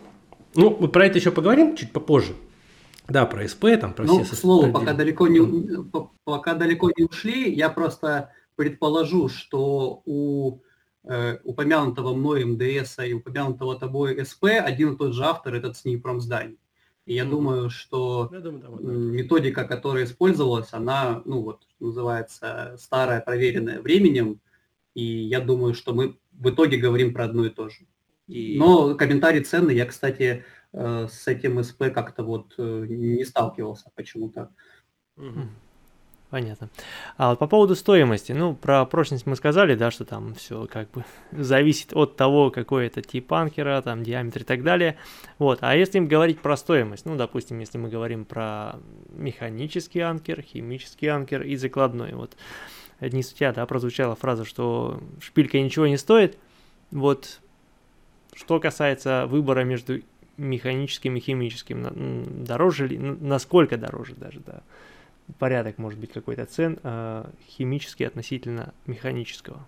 [0.56, 2.34] Ну, мы про это еще поговорим чуть попозже.
[3.10, 4.36] Да, про СП, там, про ну, все...
[4.36, 5.42] к слову, пока далеко, не,
[6.24, 10.71] пока далеко не ушли, я просто предположу, что у э,
[11.04, 16.58] упомянутого мной МДС и упомянутого тобой СП один и тот же автор, этот СНИПромздание.
[17.06, 23.22] И я думаю, что я думаю, да, методика, которая использовалась, она, ну вот, называется старая,
[23.22, 24.40] проверенная временем,
[24.94, 27.88] и я думаю, что мы в итоге говорим про одно и то же.
[28.28, 28.58] И...
[28.58, 29.76] Но комментарий ценный.
[29.76, 34.54] Я, кстати, э, с этим СП как-то вот э, не сталкивался почему-то.
[36.32, 36.70] Понятно.
[37.18, 40.90] А вот по поводу стоимости, ну, про прочность мы сказали, да, что там все как
[40.92, 44.98] бы зависит от того, какой это тип анкера, там, диаметр и так далее.
[45.40, 48.78] Вот, а если говорить про стоимость, ну, допустим, если мы говорим про
[49.10, 52.38] механический анкер, химический анкер и закладной, вот,
[53.02, 56.38] не у тебя, да, прозвучала фраза, что шпилька ничего не стоит,
[56.92, 57.42] вот,
[58.34, 60.00] что касается выбора между
[60.38, 64.64] механическим и химическим, дороже ли, насколько дороже даже, да,
[65.40, 69.66] порядок может быть какой-то цен э, химический относительно механического?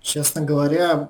[0.00, 1.08] Честно говоря,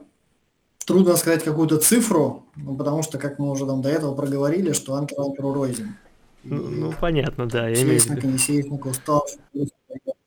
[0.85, 4.95] трудно сказать какую-то цифру, ну, потому что, как мы уже там до этого проговорили, что
[4.95, 5.89] анкер анкеру рознь.
[6.43, 7.69] Ну, ну, понятно, да.
[7.69, 8.29] Я в виду.
[8.29, 9.25] не сейсмика, устав,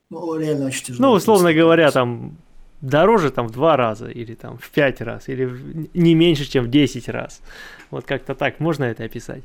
[0.09, 1.09] ну, реально очень тяжело.
[1.09, 2.37] Ну, условно говоря, там
[2.81, 5.49] дороже там в два раза, или там в пять раз, или
[5.93, 7.41] не меньше, чем в десять раз.
[7.89, 9.43] Вот как-то так можно это описать?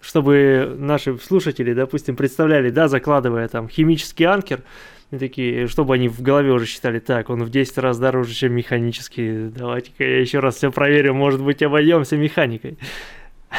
[0.00, 4.62] Чтобы наши слушатели, допустим, представляли, да, закладывая там химический анкер,
[5.10, 8.52] и такие, чтобы они в голове уже считали, так, он в 10 раз дороже, чем
[8.52, 12.78] механический, давайте-ка я еще раз все проверю, может быть, обойдемся механикой.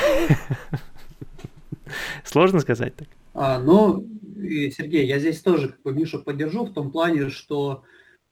[2.23, 3.08] Сложно сказать так?
[3.34, 4.06] А, ну,
[4.38, 7.84] Сергей, я здесь тоже как бы Мишу поддержу в том плане, что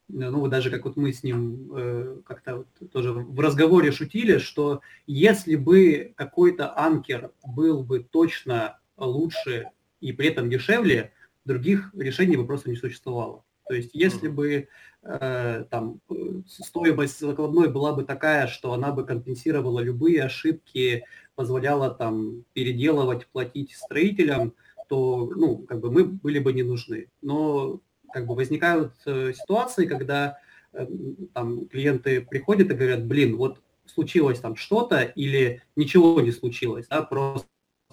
[0.10, 4.82] ну, даже как вот мы с ним э, как-то вот тоже в разговоре шутили, что
[5.08, 9.70] если бы какой-то анкер был бы точно лучше
[10.02, 11.14] и при этом дешевле,
[11.46, 13.44] других решений бы просто не существовало.
[13.68, 14.68] То есть если бы
[15.04, 16.02] э, там
[16.48, 23.76] стоимость закладной была бы такая, что она бы компенсировала любые ошибки, позволяла там переделывать, платить
[23.76, 24.54] строителям,
[24.88, 27.10] то ну, как бы мы были бы не нужны.
[27.22, 27.80] Но
[28.14, 30.38] как бы возникают э, ситуации, когда
[30.74, 30.86] э,
[31.34, 37.02] там клиенты приходят и говорят, блин, вот случилось там что-то или ничего не случилось, да,
[37.02, 37.48] просто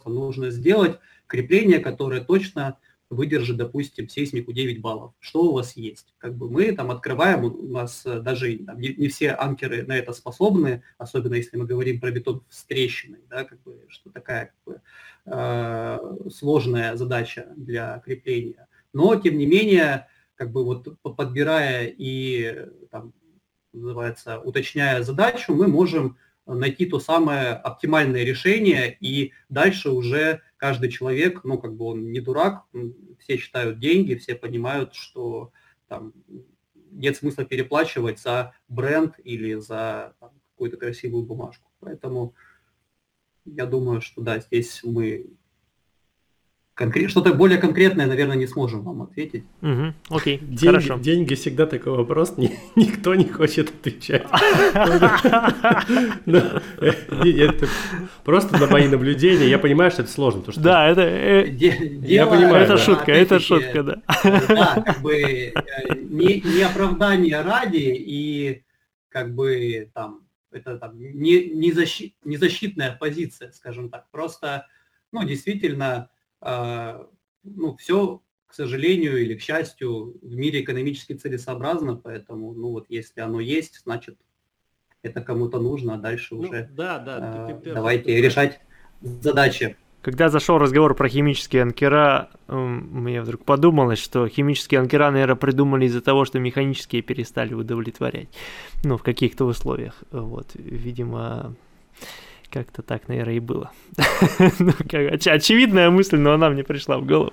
[0.05, 5.13] нужно сделать крепление, которое точно выдержит, допустим, сейсмику 9 баллов.
[5.21, 6.15] Что у вас есть?
[6.19, 9.97] Как бы мы там открываем, у нас э, даже там, не, не все анкеры на
[9.97, 14.47] это способны, особенно если мы говорим про бетон с трещиной, да, как бы, что такая
[14.47, 14.81] как бы,
[15.27, 20.07] э, сложная задача для крепления но тем не менее,
[20.37, 23.13] как бы вот подбирая и там,
[23.75, 31.45] называется, уточняя задачу, мы можем найти то самое оптимальное решение, и дальше уже каждый человек,
[31.45, 32.65] ну, как бы он не дурак,
[33.19, 35.53] все считают деньги, все понимают, что
[35.89, 36.15] там
[36.91, 41.71] нет смысла переплачивать за бренд или за там, какую-то красивую бумажку.
[41.81, 42.35] Поэтому
[43.45, 45.37] я думаю, что да, здесь мы
[46.77, 47.11] конкрет...
[47.11, 49.45] что-то более конкретное, наверное, не сможем вам ответить.
[49.63, 50.99] Угу, окей, деньги, хорошо.
[50.99, 52.35] Деньги всегда такой вопрос,
[52.77, 54.27] никто не хочет отвечать.
[58.25, 60.43] Просто на мои наблюдения, я понимаю, что это сложно.
[60.57, 61.01] Да, это...
[61.01, 62.65] Э, я понимаю.
[62.65, 64.03] Это шутка, это шутка, да.
[64.49, 65.53] Да, как бы э,
[65.95, 68.63] не оправдание ради и
[69.09, 74.11] как бы там это там не, не, защит, не защитная позиция, скажем так.
[74.11, 74.67] Просто,
[75.13, 76.11] ну, действительно,
[77.43, 83.21] ну, все, к сожалению или к счастью, в мире экономически целесообразно, поэтому, ну вот, если
[83.21, 84.17] оно есть, значит,
[85.03, 88.61] это кому-то нужно, а дальше ну, уже да, да, э, ты, ты, давайте ты, решать
[89.01, 89.77] задачи.
[90.03, 96.01] Когда зашел разговор про химические анкера, мне вдруг подумалось, что химические анкера, наверное, придумали из-за
[96.01, 98.29] того, что механические перестали удовлетворять.
[98.85, 100.05] Ну, в каких-то условиях.
[100.13, 101.57] Вот, видимо,
[102.51, 103.71] как-то так, наверное, и было.
[104.59, 107.33] ну, как, оч- очевидная мысль, но она мне пришла в голову.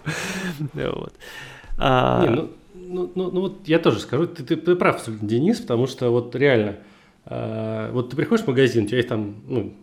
[0.74, 1.14] вот.
[1.78, 2.26] а...
[2.26, 5.88] Не, ну, ну, ну, ну вот я тоже скажу, ты, ты, ты прав, Денис, потому
[5.88, 6.78] что вот реально,
[7.26, 9.74] э, вот ты приходишь в магазин, у тебя есть там, ну,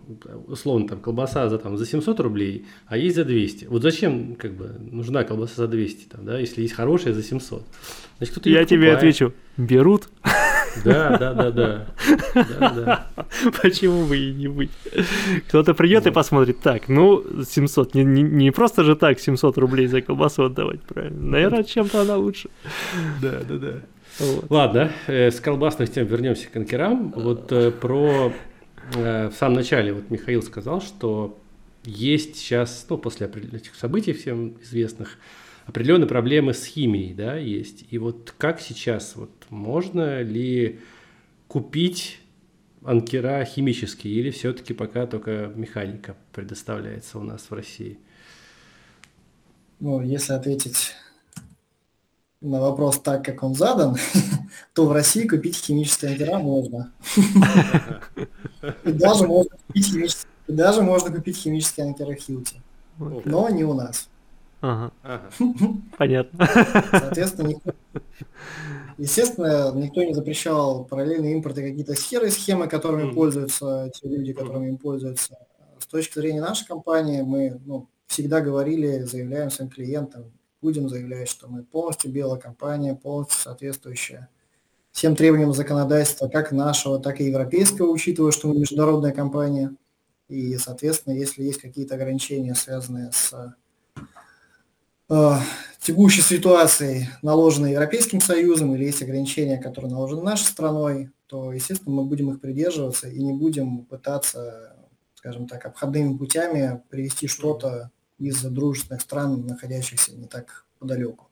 [0.46, 3.64] условно, там колбаса за, там, за 700 рублей, а есть за 200.
[3.66, 7.64] Вот зачем, как бы, нужна колбаса за 200, там, да, если есть хорошая за 700?
[8.18, 10.08] Значит, кто-то Я тебе отвечу, берут.
[10.84, 11.86] Да, да, да, да.
[12.34, 13.06] да, да.
[13.62, 14.70] Почему бы и не быть?
[15.48, 16.10] Кто-то придет вот.
[16.10, 20.44] и посмотрит, так, ну, 700, не, не, не просто же так 700 рублей за колбасу
[20.44, 21.20] отдавать, правильно?
[21.20, 22.50] Наверное, чем-то она лучше.
[23.20, 23.72] Да, да, да.
[24.18, 24.50] Вот.
[24.50, 27.12] Ладно, э, с колбасных тем вернемся к конкерам.
[27.12, 28.32] Вот э, про...
[28.94, 31.38] Э, в самом начале вот Михаил сказал, что
[31.84, 35.16] есть сейчас, ну, после этих событий всем известных,
[35.66, 37.84] определенные проблемы с химией, да, есть.
[37.90, 40.80] И вот как сейчас, вот можно ли
[41.48, 42.20] купить
[42.84, 47.98] анкера химические или все-таки пока только механика предоставляется у нас в России?
[49.80, 50.94] Ну, если ответить
[52.40, 53.96] на вопрос так, как он задан,
[54.74, 56.92] то в России купить химические анкера можно.
[58.84, 62.60] И даже можно купить химические, даже можно купить химические анкеры Хилти.
[62.98, 64.08] Но не у нас.
[64.60, 64.92] Ага.
[65.98, 66.46] Понятно.
[66.90, 67.72] Соответственно, никто,
[68.98, 73.14] естественно, никто не запрещал параллельные импорты какие-то схеры, схемы, которыми mm.
[73.14, 75.38] пользуются те люди, которыми им пользуются.
[75.78, 81.48] С точки зрения нашей компании, мы ну, всегда говорили, заявляем своим клиентам, будем заявлять, что
[81.48, 84.28] мы полностью белая компания, полностью соответствующая
[84.92, 89.74] всем требованиям законодательства, как нашего, так и европейского, учитывая, что мы международная компания.
[90.28, 93.54] И, соответственно, если есть какие-то ограничения, связанные с
[95.10, 95.32] э,
[95.80, 102.04] текущей ситуацией, наложенной Европейским Союзом, или есть ограничения, которые наложены нашей страной, то, естественно, мы
[102.04, 104.76] будем их придерживаться и не будем пытаться,
[105.14, 111.28] скажем так, обходными путями привести что-то из дружественных стран, находящихся не так подалеку.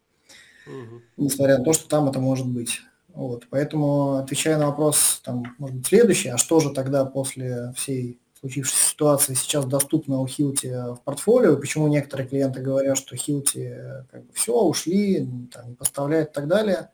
[0.66, 1.02] Угу.
[1.16, 2.80] Несмотря на то, что там это может быть.
[3.08, 8.20] Вот, поэтому, отвечая на вопрос, там, может быть, следующий, а что же тогда после всей
[8.40, 14.26] случившейся ситуации сейчас доступно у Хилти в портфолио, почему некоторые клиенты говорят, что Хилти как
[14.26, 16.90] бы все, ушли, там, не поставляют и так далее.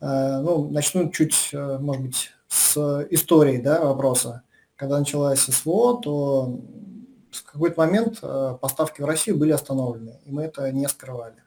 [0.00, 4.42] Э, ну, начну чуть, э, может быть, с истории да, вопроса.
[4.76, 6.60] Когда началась СВО, то
[7.30, 11.42] в какой-то момент э, поставки в Россию были остановлены, и мы это не скрывали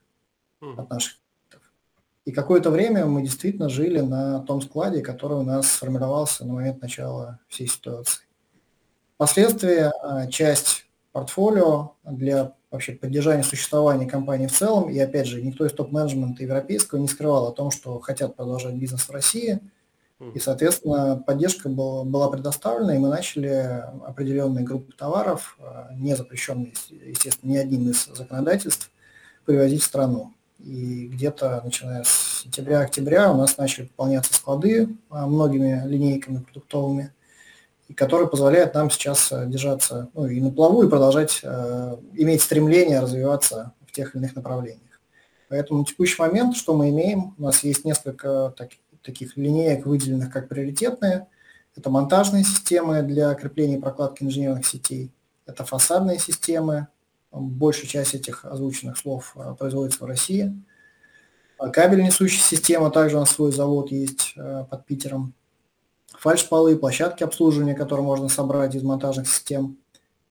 [0.61, 1.71] от наших клиентов.
[2.25, 6.81] И какое-то время мы действительно жили на том складе, который у нас сформировался на момент
[6.81, 8.25] начала всей ситуации.
[9.21, 15.63] Впоследствии а, часть портфолио для вообще поддержания существования компании в целом, и опять же, никто
[15.63, 19.59] из топ-менеджмента европейского не скрывал о том, что хотят продолжать бизнес в России,
[20.33, 26.73] и, соответственно, поддержка была, была предоставлена, и мы начали определенные группы товаров, а, не запрещенные,
[26.89, 28.89] естественно, ни одним из законодательств,
[29.45, 30.33] привозить в страну.
[30.57, 37.13] И где-то, начиная с сентября-октября, у нас начали пополняться склады а, многими линейками продуктовыми,
[37.91, 42.41] и который позволяет нам сейчас э, держаться ну, и на плаву, и продолжать э, иметь
[42.41, 45.01] стремление развиваться в тех или иных направлениях.
[45.49, 48.69] Поэтому на текущий момент, что мы имеем, у нас есть несколько так,
[49.01, 51.27] таких линеек, выделенных как приоритетные.
[51.75, 55.11] Это монтажные системы для крепления и прокладки инженерных сетей,
[55.45, 56.87] это фасадные системы,
[57.33, 60.53] большая часть этих озвученных слов э, производится в России.
[61.73, 65.33] Кабель несущая система, также у нас свой завод есть э, под Питером
[66.19, 69.77] фальш-полы, площадки обслуживания, которые можно собрать из монтажных систем.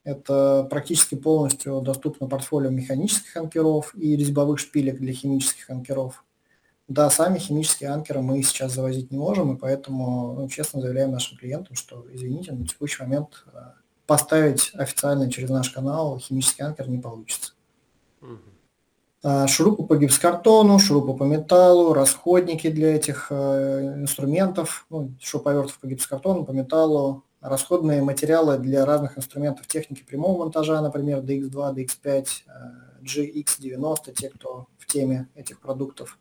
[0.03, 6.23] Это практически полностью доступно портфолио механических анкеров и резьбовых шпилек для химических анкеров.
[6.87, 11.37] Да, сами химические анкеры мы сейчас завозить не можем, и поэтому ну, честно заявляем нашим
[11.37, 13.59] клиентам, что, извините, на текущий момент э,
[14.05, 17.53] поставить официально через наш канал химический анкер не получится.
[18.21, 18.50] Угу.
[19.23, 25.85] А, шурупы по гипсокартону, шурупы по металлу, расходники для этих э, инструментов, ну, шуруповертов по
[25.85, 32.25] гипсокартону, по металлу, расходные материалы для разных инструментов техники прямого монтажа, например, DX2, DX5,
[33.03, 36.17] GX90, те, кто в теме этих продуктов.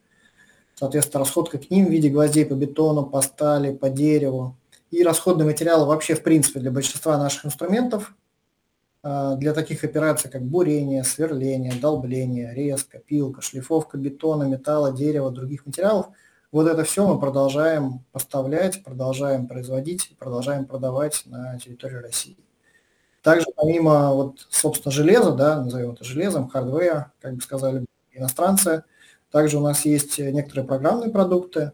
[0.75, 4.57] Соответственно, расходка к ним в виде гвоздей по бетону, по стали, по дереву.
[4.91, 8.15] И расходные материалы вообще, в принципе, для большинства наших инструментов–
[9.03, 16.09] для таких операций, как бурение, сверление, долбление, резка, пилка, шлифовка бетона, металла, дерева, других материалов,
[16.53, 22.37] вот это все мы продолжаем поставлять, продолжаем производить, продолжаем продавать на территории России.
[23.23, 28.85] Также помимо, вот, собственно, железа, да, назовем это железом, хардвея, как бы сказали иностранцы,
[29.31, 31.73] также у нас есть некоторые программные продукты,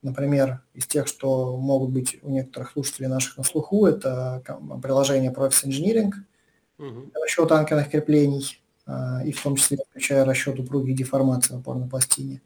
[0.00, 4.42] например, из тех, что могут быть у некоторых слушателей наших на слуху, это
[4.82, 6.12] приложение Profis Engineering–
[6.78, 7.10] угу.
[7.22, 12.40] расчет анкерных креплений, а, и в том числе включая расчет упругих деформаций в опорной пластине.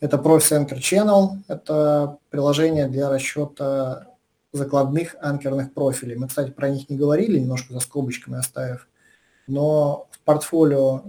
[0.00, 4.06] Это Profis Anchor Channel, это приложение для расчета
[4.52, 6.16] закладных анкерных профилей.
[6.16, 8.88] Мы, кстати, про них не говорили, немножко за скобочками оставив,
[9.46, 11.04] но в портфолио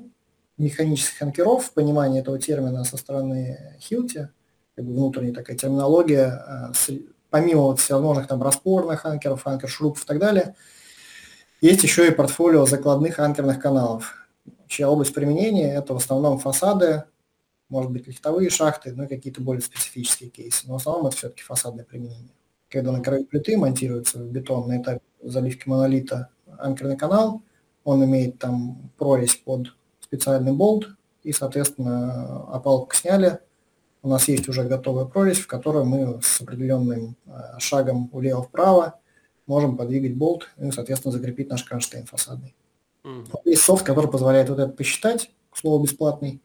[0.57, 4.29] механических анкеров, в понимании этого термина со стороны Хилти,
[4.75, 6.71] как бы внутренняя такая терминология, а,
[7.29, 10.55] помимо вот всевозможных там распорных анкеров, анкер-шурупов и так далее–
[11.61, 14.27] есть еще и портфолио закладных анкерных каналов,
[14.67, 17.03] чья область применения– это в основном фасады,
[17.69, 20.67] может быть, лифтовые шахты, ну и какие-то более специфические кейсы.
[20.67, 22.33] Но в основном это все-таки фасадное применение.
[22.69, 27.43] Когда на краю плиты монтируется в бетон на этапе заливки монолита анкерный канал,
[27.83, 30.87] он имеет там прорезь под специальный болт,
[31.23, 33.39] и, соответственно, опалубку сняли,
[34.01, 38.99] у нас есть уже готовая прорезь, в которой мы с определенным э, шагом влево-вправо
[39.47, 42.55] можем подвигать болт и, соответственно, закрепить наш кронштейн фасадный.
[43.03, 43.25] Mm.
[43.45, 46.41] Есть софт, который позволяет вот это посчитать, к слову, бесплатный.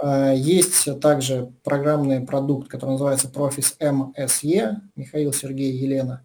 [0.00, 6.22] Э, есть также программный продукт, который называется Profis MSE, Михаил, Сергей, Елена,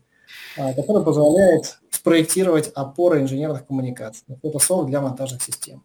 [0.58, 4.26] э, который позволяет спроектировать опоры инженерных коммуникаций.
[4.42, 5.84] Это софт для монтажных систем.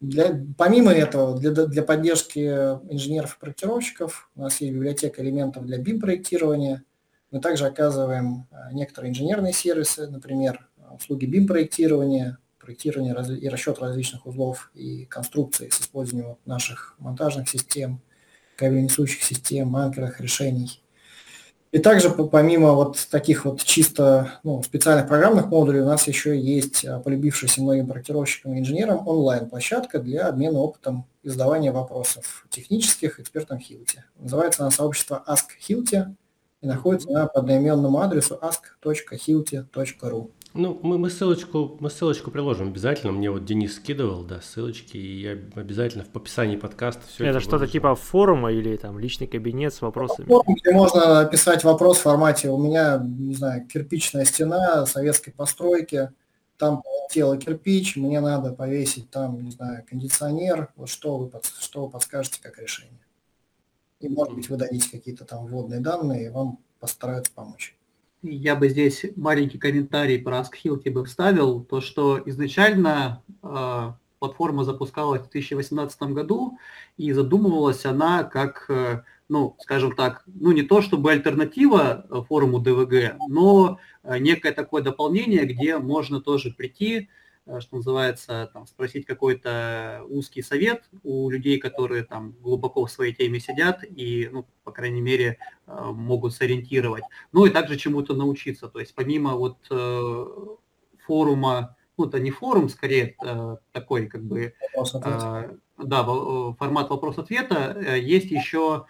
[0.00, 5.78] Для, помимо этого, для, для поддержки инженеров и проектировщиков у нас есть библиотека элементов для
[5.78, 6.84] BIM-проектирования.
[7.34, 14.70] Мы также оказываем э, некоторые инженерные сервисы, например, услуги BIM-проектирования, проектирование и расчет различных узлов
[14.72, 18.00] и конструкций с использованием наших монтажных систем,
[18.54, 20.80] кабельнесущих систем, анкерных решений.
[21.72, 26.84] И также помимо вот таких вот чисто ну, специальных программных модулей у нас еще есть
[26.84, 33.58] а, полюбившаяся многим проектировщикам и инженерам онлайн-площадка для обмена опытом и задавания вопросов технических экспертам
[33.58, 34.04] Хилти.
[34.20, 36.14] Называется она сообщество Ask Hilti
[36.64, 40.30] и находится на одноименном адресу ask.hilti.ru.
[40.54, 43.12] Ну, мы, мы, ссылочку, мы ссылочку приложим обязательно.
[43.12, 47.38] Мне вот Денис скидывал, да, ссылочки, и я обязательно в описании подкаста все это.
[47.38, 50.26] Это что-то типа форума или там личный кабинет с вопросами?
[50.26, 56.10] Форум, где можно писать вопрос в формате «У меня, не знаю, кирпичная стена советской постройки,
[56.56, 61.90] там тело кирпич, мне надо повесить там, не знаю, кондиционер, вот что вы, что вы
[61.90, 63.03] подскажете как решение?»
[64.04, 67.74] И, может быть, вы дадите какие-то там вводные данные, и вам постараются помочь.
[68.22, 75.22] Я бы здесь маленький комментарий про AskHilti бы вставил, то что изначально э, платформа запускалась
[75.22, 76.58] в 2018 году,
[76.98, 83.16] и задумывалась она как, э, ну, скажем так, ну не то чтобы альтернатива форуму ДВГ,
[83.28, 87.08] но э, некое такое дополнение, где можно тоже прийти, Э,
[87.60, 93.38] что называется, там, спросить какой-то узкий совет у людей, которые там глубоко в своей теме
[93.38, 97.04] сидят и, ну, по крайней мере, э, могут сориентировать.
[97.32, 98.68] Ну и также чему-то научиться.
[98.68, 100.26] То есть помимо вот э,
[101.06, 103.16] форума, ну это не форум, скорее
[103.72, 104.54] такой как бы,
[105.78, 106.04] да,
[106.58, 108.86] формат вопрос-ответа, есть еще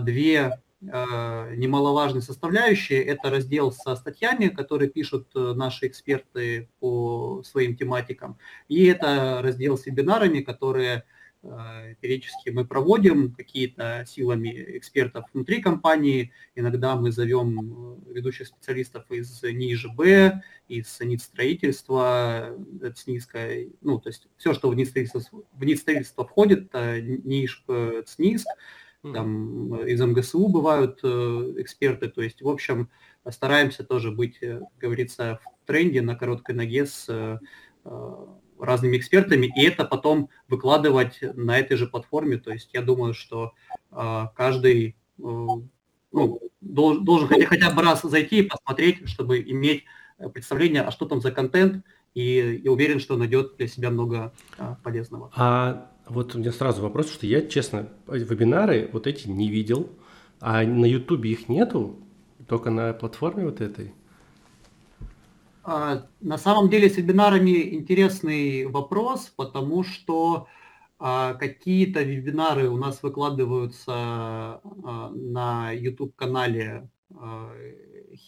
[0.00, 2.94] две Э, немаловажной составляющей.
[2.94, 8.38] Это раздел со статьями, которые пишут э, наши эксперты по своим тематикам.
[8.68, 11.04] И это раздел с вебинарами, которые
[11.42, 16.32] э, периодически мы проводим какие-то силами экспертов внутри компании.
[16.54, 22.56] Иногда мы зовем ведущих специалистов из НИИЖБ, из НИД строительства,
[22.94, 23.48] ЦНИСКа,
[23.80, 27.64] ну, то есть все, что в НИД строительство, в НИД строительство входит, НИИЖ,
[28.06, 28.46] ЦНИСК,
[29.02, 32.90] там из МГСУ бывают э, эксперты, то есть, в общем,
[33.30, 37.38] стараемся тоже быть, э, как говорится, в тренде на короткой ноге с э,
[38.58, 42.38] разными экспертами, и это потом выкладывать на этой же платформе.
[42.38, 43.52] То есть я думаю, что
[44.34, 45.70] каждый ну,
[46.60, 49.84] должен, должен хотя, хотя бы раз зайти и посмотреть, чтобы иметь
[50.34, 51.84] представление, а что там за контент,
[52.14, 54.34] и я уверен, что найдет для себя много
[54.82, 55.30] полезного.
[55.36, 59.90] А вот у меня сразу вопрос, что я, честно, вебинары вот эти не видел,
[60.40, 61.98] а на Ютубе их нету,
[62.46, 63.92] только на платформе вот этой.
[65.64, 70.46] А, на самом деле с вебинарами интересный вопрос, потому что
[70.98, 74.60] а, какие-то вебинары у нас выкладываются а,
[75.14, 77.52] на YouTube-канале а,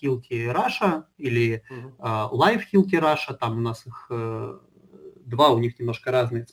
[0.03, 1.65] Hilti Russia или.
[1.99, 4.59] Live Hilti Russia, там у нас их э,
[5.25, 6.45] два, у них немножко разные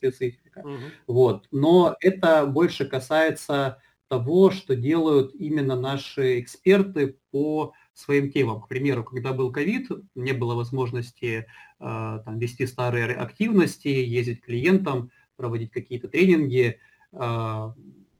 [0.59, 0.67] специфика.
[0.67, 1.13] Угу.
[1.13, 1.47] Вот.
[1.51, 8.61] Но это больше касается того, что делают именно наши эксперты по своим темам.
[8.61, 11.47] К примеру, когда был ковид, не было возможности
[11.79, 16.79] э, там, вести старые активности, ездить к клиентам, проводить какие-то тренинги,
[17.11, 17.17] э,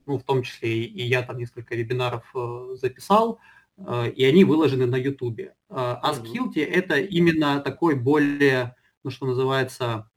[0.08, 3.40] ну, в том числе и я там несколько вебинаров э, записал,
[3.78, 5.40] э, и они выложены на YouTube.
[5.40, 10.10] Э, Ask Hilti– это именно такой более, ну, что называется,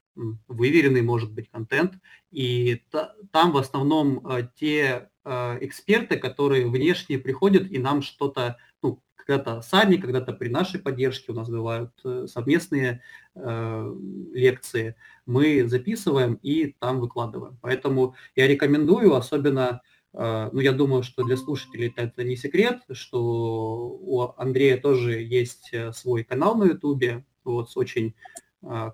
[0.49, 1.95] выверенный может быть контент,
[2.31, 8.59] и та, там в основном э, те э, эксперты, которые внешне приходят и нам что-то,
[8.83, 13.03] ну, когда-то сами, когда-то при нашей поддержке у нас бывают э, совместные
[13.35, 13.95] э,
[14.33, 14.97] лекции,
[15.27, 17.59] мы записываем и там выкладываем.
[17.61, 24.35] Поэтому я рекомендую, особенно ну, я думаю, что для слушателей это не секрет, что у
[24.37, 28.17] Андрея тоже есть свой канал на Ютубе, вот с очень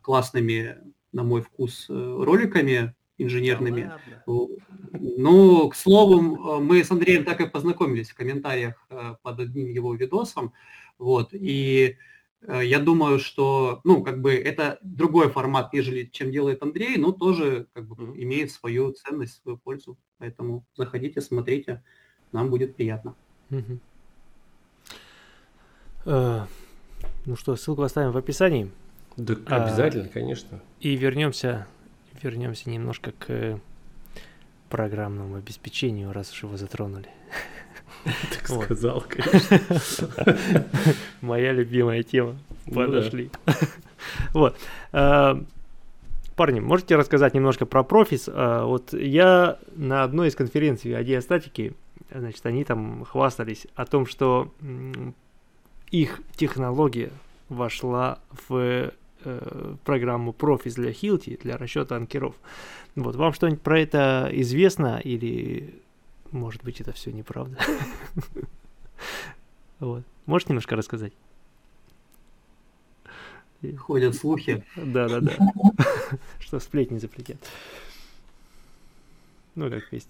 [0.03, 0.77] классными
[1.13, 3.83] на мой вкус, э, роликами инженерными.
[3.83, 4.01] Да
[4.99, 9.69] ну, к слову, э, мы с Андреем так и познакомились в комментариях э, под одним
[9.69, 10.53] его видосом.
[10.99, 11.97] Вот, и
[12.47, 17.67] я думаю, что, ну, как бы это другой формат, нежели чем делает Андрей, но тоже
[17.73, 19.99] как бы имеет свою ценность, свою пользу.
[20.19, 21.83] Поэтому заходите, смотрите,
[22.33, 23.15] нам будет приятно.
[27.27, 28.71] Ну что, ссылку оставим в описании.
[29.17, 30.61] Да, обязательно, uh, конечно.
[30.81, 31.67] И вернемся,
[32.23, 33.61] вернемся немножко к
[34.69, 37.09] программному обеспечению, раз уж его затронули.
[38.31, 40.09] Так сказал, конечно.
[41.21, 42.37] Моя любимая тема.
[42.67, 43.31] Ну Подошли.
[44.33, 44.57] Вот.
[44.93, 45.43] А,
[46.37, 48.29] парни, можете рассказать немножко про профис?
[48.33, 51.73] А, вот я на одной из конференций о диастатике,
[52.15, 54.53] значит, они там хвастались о том, что
[55.91, 57.11] их технология
[57.49, 58.93] вошла в
[59.27, 62.35] э, программу Профис для Хилти, для расчета анкеров.
[62.95, 65.83] Вот, вам что-нибудь про это известно или
[66.33, 67.59] может быть, это все неправда.
[69.79, 70.05] Вот.
[70.25, 71.13] Можешь немножко рассказать?
[73.77, 74.65] Ходят слухи.
[74.75, 75.33] Да, да, да.
[76.39, 77.37] Что сплетни запретят.
[79.55, 80.09] Ну, как есть.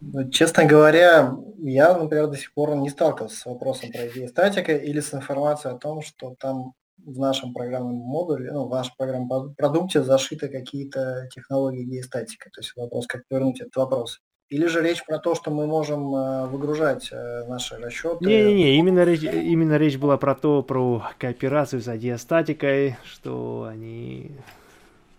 [0.00, 4.76] Ну, честно говоря, я, например, до сих пор не сталкивался с вопросом про идею статика
[4.76, 9.54] или с информацией о том, что там в нашем программном модуле, ну, в нашем программном
[9.54, 12.50] продукте зашиты какие-то технологии геостатика.
[12.50, 14.20] То есть вопрос, как повернуть этот вопрос.
[14.50, 18.24] Или же речь про то, что мы можем э, выгружать э, наши расчеты?
[18.24, 24.32] Не-не-не, именно речь, именно речь была про то, про кооперацию с диастатикой, что они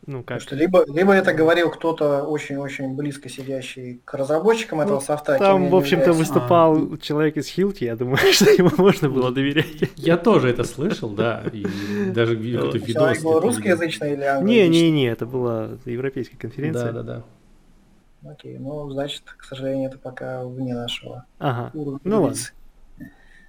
[0.08, 0.42] ну, как...
[0.42, 5.38] Что либо, либо это говорил кто-то очень-очень близко сидящий к разработчикам этого ну, софта.
[5.38, 6.98] Там, в общем-то, выступал а.
[6.98, 9.90] человек из Хилти, я думаю, что ему можно было доверять.
[9.96, 11.66] Я тоже это слышал, да, и
[12.12, 12.94] даже это видос.
[12.94, 14.70] Человек был русскоязычный или англоязычный?
[14.70, 16.92] Не-не-не, это была европейская конференция.
[16.92, 17.24] Да-да-да.
[18.30, 21.72] Окей, ну, значит, к сожалению, это пока вне нашего ага.
[21.74, 22.00] уровня.
[22.04, 22.38] Ну ладно.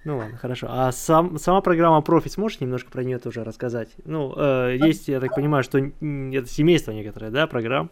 [0.07, 0.67] Ну ладно, хорошо.
[0.69, 3.89] А сам, сама программа Profit, можешь немножко про нее тоже рассказать?
[4.05, 7.91] Ну, э, есть, я так понимаю, что это семейство некоторое, да, программ?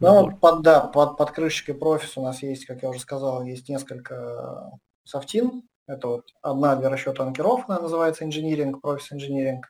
[0.00, 3.68] Ну, под, да, под, под крышечкой Profit у нас есть, как я уже сказал, есть
[3.68, 4.72] несколько
[5.04, 5.62] софтин.
[5.86, 9.60] Это вот одна для расчета анкеров, она называется Engineering, Profit Engineering.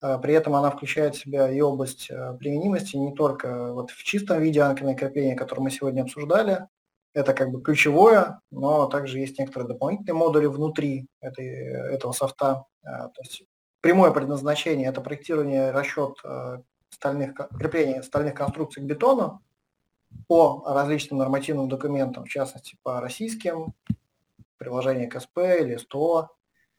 [0.00, 4.04] А, при этом она включает в себя и область э, применимости не только вот в
[4.04, 6.68] чистом виде анкерное крепление, которое мы сегодня обсуждали,
[7.18, 11.48] это как бы ключевое, но также есть некоторые дополнительные модули внутри этой,
[11.92, 12.64] этого софта.
[12.84, 13.42] А, то есть
[13.80, 16.58] прямое предназначение– это проектирование, расчет э,
[16.90, 19.42] стальных, крепления стальных конструкций к бетону
[20.28, 23.74] по различным нормативным документам, в частности по российским,
[24.56, 26.30] приложение КСП или СТО,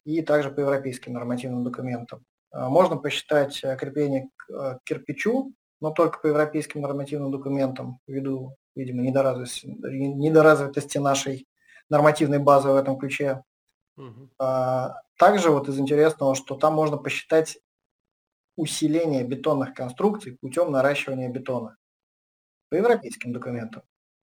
[0.06, 2.24] и также по европейским нормативным документам.
[2.52, 8.56] А, можно посчитать э, крепление к э, кирпичу, но только по европейским нормативным документам, ввиду,
[8.76, 11.48] видимо, недоразвитости, недоразвитости нашей
[11.90, 13.44] нормативной базы в этом ключе.
[13.98, 14.30] Угу.
[15.18, 17.60] Также вот из интересного, что там можно посчитать
[18.56, 21.78] усиление бетонных конструкций путем наращивания бетона
[22.70, 23.84] по европейским документам.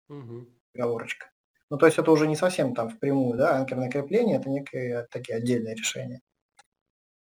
[0.09, 0.47] Угу.
[0.75, 1.31] Оговорочка.
[1.71, 5.39] Ну, то есть это уже не совсем там впрямую, да, анкерное крепление, это некие такие
[5.39, 6.21] отдельные решения.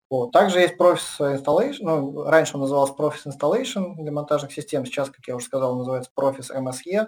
[0.09, 0.33] Вот.
[0.33, 5.27] Также есть Profis Installation, ну, раньше он назывался Profis Installation для монтажных систем, сейчас, как
[5.27, 7.07] я уже сказал, он называется Profis MSE.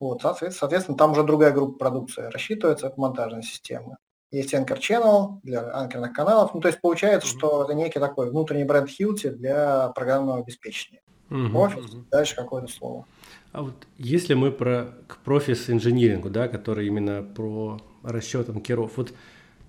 [0.00, 3.96] Вот, соответственно, там уже другая группа продукции рассчитывается, это монтажные системы.
[4.30, 6.54] Есть Anchor Channel для анкерных каналов.
[6.54, 7.38] Ну, то есть получается, mm-hmm.
[7.38, 11.00] что это некий такой внутренний бренд Hilti для программного обеспечения.
[11.30, 11.50] Mm-hmm.
[11.50, 12.04] mm-hmm.
[12.10, 13.06] дальше какое-то слово.
[13.52, 19.14] А вот если мы про к профис инжинирингу, да, который именно про расчет анкеров, вот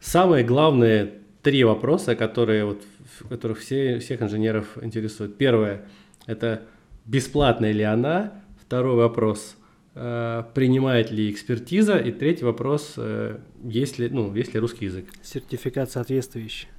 [0.01, 2.83] самое главное три вопроса, которые вот,
[3.29, 5.37] которых все, всех инженеров интересуют.
[5.37, 5.85] Первое–
[6.25, 6.63] это
[7.05, 8.43] бесплатная ли она?
[8.61, 9.55] Второй вопрос
[9.95, 11.97] э,– принимает ли экспертиза?
[11.97, 15.09] И третий вопрос э,– есть ли, ну, есть ли русский язык?
[15.21, 16.67] Сертификат соответствующий.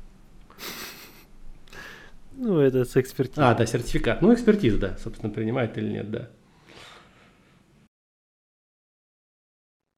[2.42, 3.44] Ну, это с экспертизой.
[3.44, 4.22] А, да, сертификат.
[4.22, 6.30] Ну, экспертиза, да, собственно, принимает или нет, да.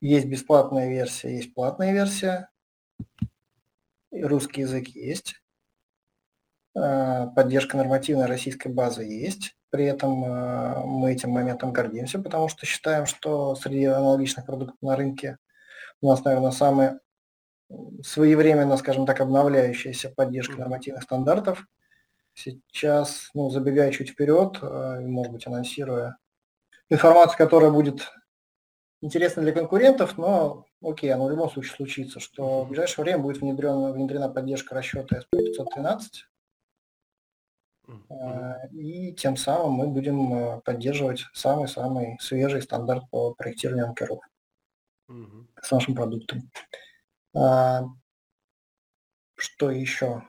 [0.01, 2.49] Есть бесплатная версия, есть платная версия
[4.13, 5.43] русский язык есть,
[6.75, 9.57] а, поддержка нормативной российской базы есть.
[9.71, 14.97] При этом а, мы этим моментом гордимся, потому что считаем, что среди аналогичных продуктов на
[14.97, 15.39] рынке
[16.01, 17.01] у нас, наверное, самая
[18.03, 21.67] своевременно, скажем так, обновляющаяся поддержка нормативных стандартов.
[22.35, 26.17] Сейчас, ну, забегая чуть вперед, а, может быть, анонсируя
[26.89, 28.11] информацию, которая будет
[29.03, 33.41] интересна для конкурентов, но окей, оно в любом случае случится, что в ближайшее время будет
[33.41, 36.01] внедрена, внедрена поддержка расчета SP513,
[38.09, 44.21] а, и тем самым мы будем э, поддерживать самый-самый свежий стандарт по проектированию анкеров
[45.61, 46.51] с нашим продуктом.
[47.35, 47.85] А,
[49.35, 50.23] что еще?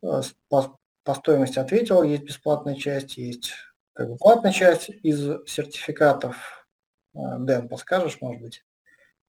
[0.00, 3.52] По, по стоимости ответил, есть бесплатная часть, есть
[3.92, 6.66] как бы платная часть из сертификатов.
[7.14, 8.64] Дэн, подскажешь, может быть?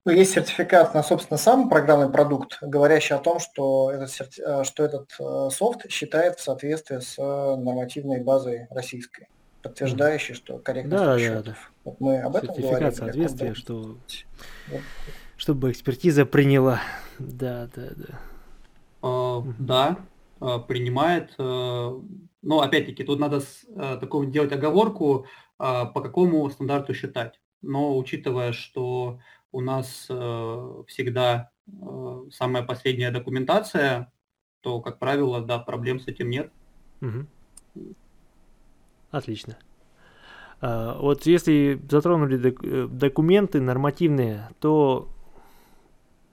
[0.05, 4.41] Ну, есть сертификат на, собственно, сам программный продукт, говорящий о том, что этот, серти...
[4.63, 9.29] что этот софт считает в соответствии с нормативной базой российской
[9.63, 11.45] подтверждающий, что корректность да, расчетов.
[11.45, 11.57] Да, да.
[11.85, 12.95] Вот мы об этом Сертификат говорили.
[12.95, 13.97] соответствия, что...
[14.69, 14.81] Вот.
[15.37, 16.81] чтобы экспертиза приняла.
[17.17, 18.19] Да, да, да.
[19.01, 19.97] Uh, да,
[20.39, 21.33] uh, принимает.
[21.37, 23.65] Но опять-таки тут надо с,
[24.01, 25.27] такого делать оговорку,
[25.57, 27.39] по какому стандарту считать.
[27.61, 29.19] Но учитывая, что
[29.53, 30.05] у нас
[30.87, 31.51] всегда
[32.31, 34.11] самая последняя документация,
[34.61, 36.51] то, как правило, да, проблем с этим нет.
[37.01, 37.85] Угу.
[39.11, 39.57] Отлично.
[40.61, 45.09] А, вот если затронули э, документы нормативные, то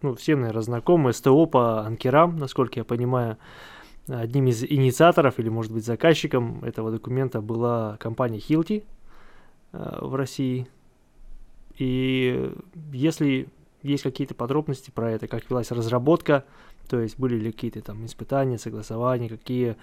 [0.03, 3.37] ну, все, наверное, знакомы СТО по анкерам, насколько я понимаю.
[4.07, 8.85] Одним из инициаторов или, может быть, заказчиком этого документа была компания Hilti
[9.73, 10.69] э, в России.
[11.81, 12.53] И
[12.93, 13.49] если
[13.83, 16.45] есть какие-то подробности про это, как велась разработка,
[16.91, 19.77] то есть были ли какие-то там испытания, согласования, какие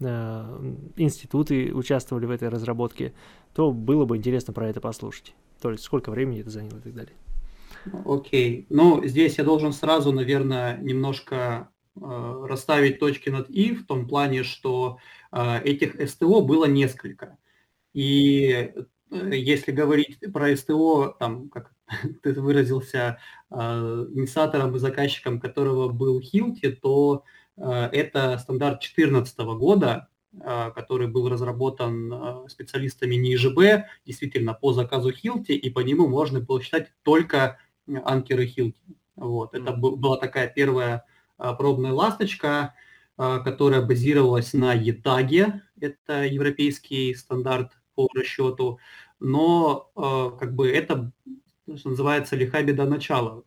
[0.00, 3.12] э, институты участвовали в этой разработке,
[3.54, 5.34] то было бы интересно про это послушать.
[5.60, 7.14] То есть сколько времени это заняло и так далее.
[8.06, 8.60] Окей.
[8.60, 8.66] Okay.
[8.70, 14.42] Ну, здесь я должен сразу, наверное, немножко э, расставить точки над «и» в том плане,
[14.42, 14.96] что
[15.32, 17.36] э, этих СТО было несколько.
[17.92, 18.72] И
[19.12, 21.72] если говорить про СТО, там, как
[22.22, 23.18] ты выразился,
[23.50, 23.56] э,
[24.14, 27.24] инициатором и заказчиком которого был Хилти, то
[27.56, 35.52] Э, это стандарт 2014 года, э, который был разработан специалистами НИЖБ, действительно по заказу Хилти,
[35.52, 37.58] и по нему можно было считать только
[38.04, 38.96] анкеры Хилти.
[39.16, 39.54] Вот.
[39.54, 41.04] Это была такая первая
[41.36, 42.74] пробная ласточка,
[43.16, 48.78] которая базировалась на ETAG, это европейский стандарт по расчету,
[49.20, 49.90] но
[50.38, 51.12] как бы это,
[51.76, 53.42] что называется, лиха беда начала.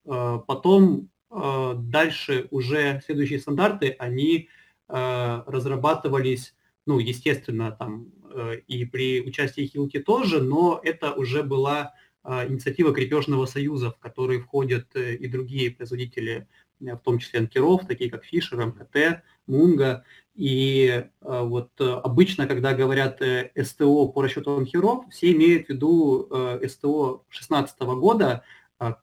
[0.47, 4.47] Потом Э, дальше уже следующие стандарты, они
[4.87, 11.93] э, разрабатывались, ну, естественно, там э, и при участии Хилки тоже, но это уже была
[12.23, 16.47] инициатива крепежного союза, в который входят и другие производители,
[16.79, 20.03] в том числе анкеров, такие как Фишер, МКТ, Мунга.
[20.35, 23.21] И вот обычно, когда говорят
[23.61, 26.27] СТО по расчету анкеров, все имеют в виду
[26.67, 28.43] СТО 2016 года,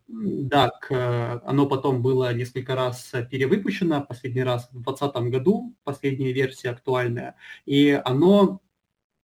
[0.06, 0.70] да,
[1.44, 7.98] оно потом было несколько раз перевыпущено, последний раз в 2020 году, последняя версия актуальная, и
[8.04, 8.60] оно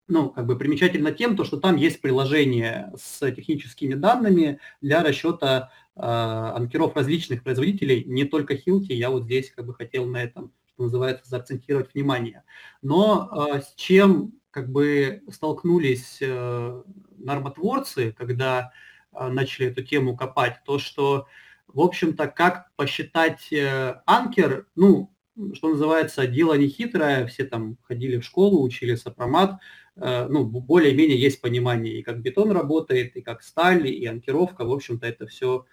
[0.09, 5.71] ну, как бы примечательно тем, то, что там есть приложение с техническими данными для расчета
[5.95, 10.53] э, анкеров различных производителей, не только Hilti, я вот здесь как бы хотел на этом,
[10.79, 12.45] что называется, заакцентировать внимание.
[12.83, 16.83] Но э, с чем как бы столкнулись э,
[17.19, 18.71] нормотворцы, когда
[19.11, 21.27] а, начали эту тему копать, то, что,
[21.67, 25.13] в общем-то, как посчитать э, анкер, ну,
[25.55, 29.59] что называется, дело не хитрое, все там ходили в школу, учили сопромат,
[29.97, 34.73] э, ну, более-менее есть понимание, и как бетон работает, и как сталь, и анкеровка, в
[34.73, 35.67] общем-то, это все,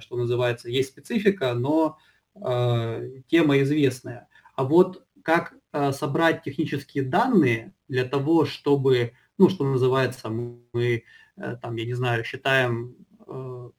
[0.00, 1.98] что называется, есть специфика, но
[2.34, 4.28] э, тема известная.
[4.58, 11.04] А вот как э, собрать технические данные для того, чтобы, ну, что называется, мы
[11.40, 12.96] Э, там, я не знаю, считаем
[13.26, 13.70] э,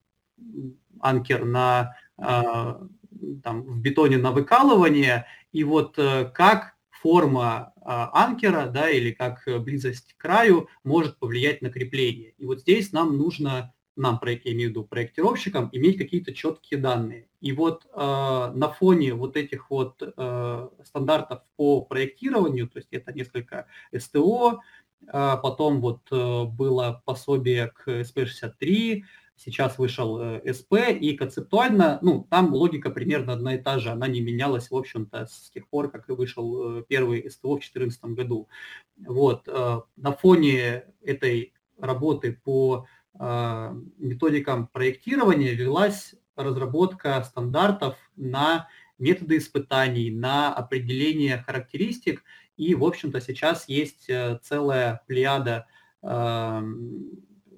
[1.00, 2.24] анкер на, э,
[3.44, 10.22] там, в бетоне на выкалывание, и вот как форма анкера, да, или как близость к
[10.22, 12.34] краю может повлиять на крепление.
[12.38, 17.28] И вот здесь нам нужно, нам, я имею в виду проектировщикам, иметь какие-то четкие данные.
[17.42, 23.12] И вот э, на фоне вот этих вот э, стандартов по проектированию, то есть это
[23.14, 23.68] несколько
[23.98, 24.62] СТО,
[25.08, 29.04] а потом вот э, было пособие к SP63,
[29.36, 34.08] сейчас вышел э, СП, и концептуально, ну, там логика примерно одна и та же, она
[34.08, 38.04] не менялась, в общем-то, с тех пор, как и вышел э, первый СТО в 2014
[38.06, 38.50] году.
[38.98, 42.86] Вот, на фоне этой работы по
[43.18, 52.24] методикам проектирования велась разработка стандартов на методы испытаний, на определение характеристик,
[52.58, 55.66] и, в общем-то, сейчас есть э, целая плеяда
[56.04, 57.12] эм,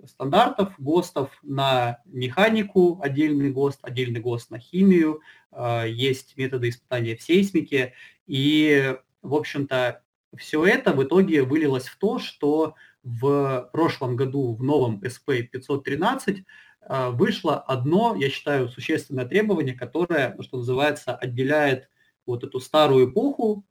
[0.06, 5.22] стандартов, ГОСТов на механику, отдельный ГОСТ, отдельный ГОСТ на химию,
[5.52, 7.94] э, есть методы испытания в сейсмике,
[8.28, 10.04] и, в общем-то,
[10.38, 16.44] все это в итоге вылилось в то, что в прошлом году в новом SP513
[16.82, 21.90] э, вышло одно, я считаю, существенное требование, которое, что называется, отделяет
[22.26, 23.66] вот эту старую эпоху,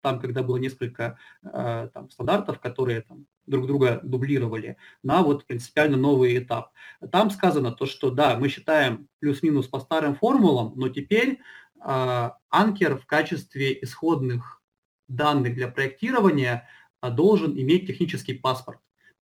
[0.00, 5.96] там, когда было несколько э, там, стандартов, которые там, друг друга дублировали, на вот принципиально
[5.96, 6.72] новый этап.
[7.10, 11.40] Там сказано то, что да, мы считаем плюс-минус по старым формулам, но теперь
[11.84, 14.62] э, анкер в качестве исходных
[15.08, 16.68] данных для проектирования
[17.02, 18.80] должен иметь технический паспорт,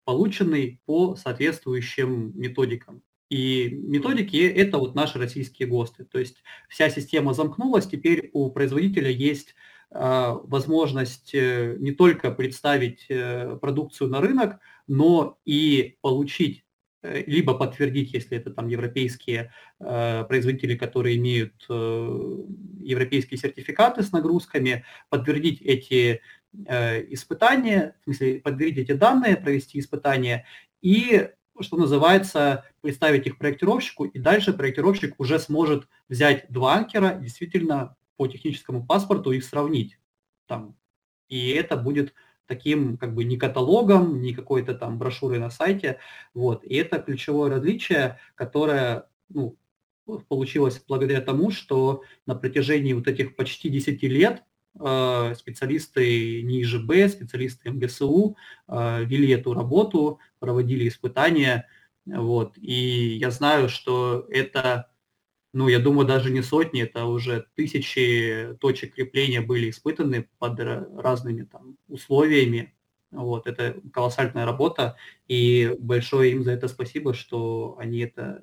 [0.05, 3.03] полученный по соответствующим методикам.
[3.31, 6.05] И методики– это вот наши российские ГОСТы.
[6.05, 9.55] То есть вся система замкнулась, теперь у производителя есть
[9.95, 16.65] а, возможность э, не только представить э, продукцию на рынок, но и получить
[17.03, 25.61] э, либо подтвердить, если это там европейские производители, которые имеют европейские сертификаты с нагрузками, подтвердить
[25.61, 26.21] эти
[26.55, 30.45] испытания, в смысле подтвердить эти данные, провести испытания
[30.83, 31.31] и,
[31.61, 38.27] что называется, представить их проектировщику, и дальше проектировщик уже сможет взять два анкера, действительно по
[38.27, 39.99] техническому паспорту их сравнить.
[40.47, 40.77] Там.
[41.29, 42.13] И это будет
[42.47, 45.99] таким как бы не каталогом, не какой-то там брошюрой на сайте.
[46.35, 46.65] Вот.
[46.65, 49.57] И это ключевое различие, которое ну,
[50.29, 54.43] получилось благодаря тому, что на протяжении вот этих почти 10 лет э,
[54.75, 58.37] специалисты НИИЖБ, специалисты МГСУ
[58.69, 61.69] э, вели эту работу, проводили испытания.
[62.07, 62.57] Вот.
[62.59, 64.89] И я знаю, что это
[65.55, 71.43] ну, я думаю, даже не сотни, это уже тысячи точек крепления были испытаны под разными
[71.43, 72.75] там условиями.
[73.11, 74.97] Вот, это колоссальная работа,
[75.29, 78.43] и большое им за это спасибо, что они это,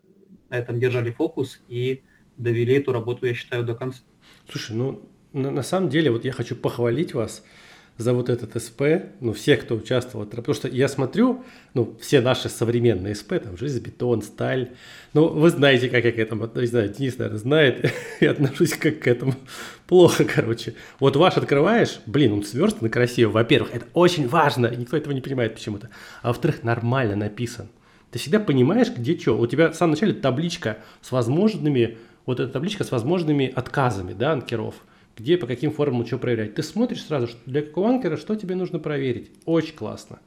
[0.49, 2.03] на этом держали фокус и
[2.37, 4.03] довели эту работу, я считаю, до конца.
[4.47, 7.43] Слушай, ну, на, на самом деле, вот я хочу похвалить вас–
[7.99, 8.81] за вот этот СП,
[9.19, 14.21] ну, все, кто участвовал, потому что я смотрю, ну, все наши современные СП, там, железобетон,
[14.21, 14.69] сталь,
[15.13, 18.99] ну, вы знаете, как я к этому, не знаю, Денис, наверное, знает, я отношусь как
[18.99, 19.35] к этому
[19.87, 20.75] плохо, короче.
[21.01, 25.21] Вот ваш открываешь, блин, он сверстан и красиво, во-первых, это очень важно, никто этого не
[25.21, 25.89] понимает почему-то,
[26.21, 27.67] а во-вторых, нормально написан.
[28.11, 29.37] Ты всегда понимаешь, где что.
[29.37, 34.31] У тебя в самом начале табличка с возможными, вот эта табличка с возможными отказами, да,
[34.31, 34.75] анкеров–
[35.19, 36.55] где по каким формулам что проверять.
[36.55, 39.31] Ты смотришь сразу, что для какого анкера что тебе нужно проверить.
[39.45, 40.19] Очень классно.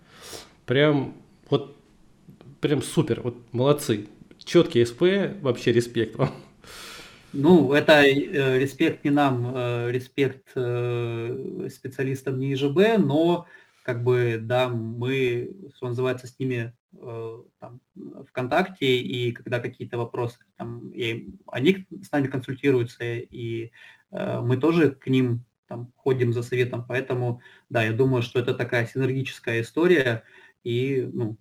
[0.67, 1.15] Прям
[1.51, 1.77] вот
[2.61, 4.07] прям супер, вот молодцы.
[4.39, 5.03] Четкий СП,
[5.41, 6.31] вообще респект вам.
[7.33, 13.47] Ну, это э, респект не нам, э, респект э, специалистам не ИЖБ, но
[13.83, 17.81] как бы, да, мы, что называется, с ними э, там,
[18.29, 23.71] ВКонтакте, и когда какие-то вопросы, там, и они с нами консультируются, и
[24.13, 27.41] мы тоже к ним там, ходим за советом, поэтому,
[27.71, 30.23] да, я думаю, что это такая синергическая история,
[30.65, 31.39] и ну,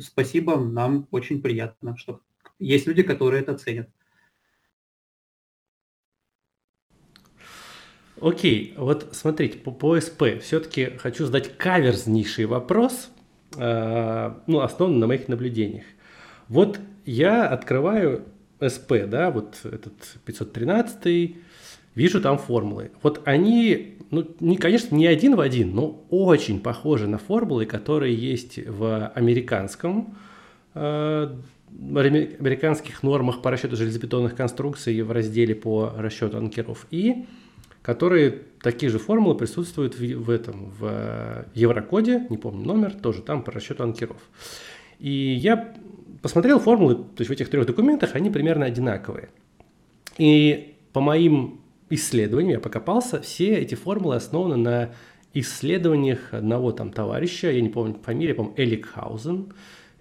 [0.00, 2.20] спасибо, нам очень приятно, что
[2.60, 3.88] есть люди, которые это ценят.
[8.20, 13.10] Окей, вот смотрите, по, по СП все-таки хочу задать каверзнейший вопрос,
[13.56, 15.86] э, ну, основанный на моих наблюдениях.
[16.46, 18.24] Вот я открываю
[18.60, 21.36] СП, да, вот этот 513
[21.94, 22.90] вижу там формулы.
[23.02, 28.14] Вот они, ну, не, конечно, не один в один, но очень похожи на формулы, которые
[28.14, 30.16] есть в американском,
[30.74, 31.34] э,
[31.70, 37.26] американских нормах по расчету железобетонных конструкций в разделе по расчету анкеров и
[37.82, 43.42] которые такие же формулы присутствуют в, в этом в Еврокоде, не помню номер, тоже там
[43.42, 44.18] по расчету анкеров.
[45.00, 45.74] И я
[46.22, 49.30] посмотрел формулы, то есть в этих трех документах они примерно одинаковые.
[50.16, 51.61] И по моим
[51.94, 54.90] исследованиям, я покопался, все эти формулы основаны на
[55.34, 59.52] исследованиях одного там товарища, я не помню фамилию, по-моему, Эликхаузен,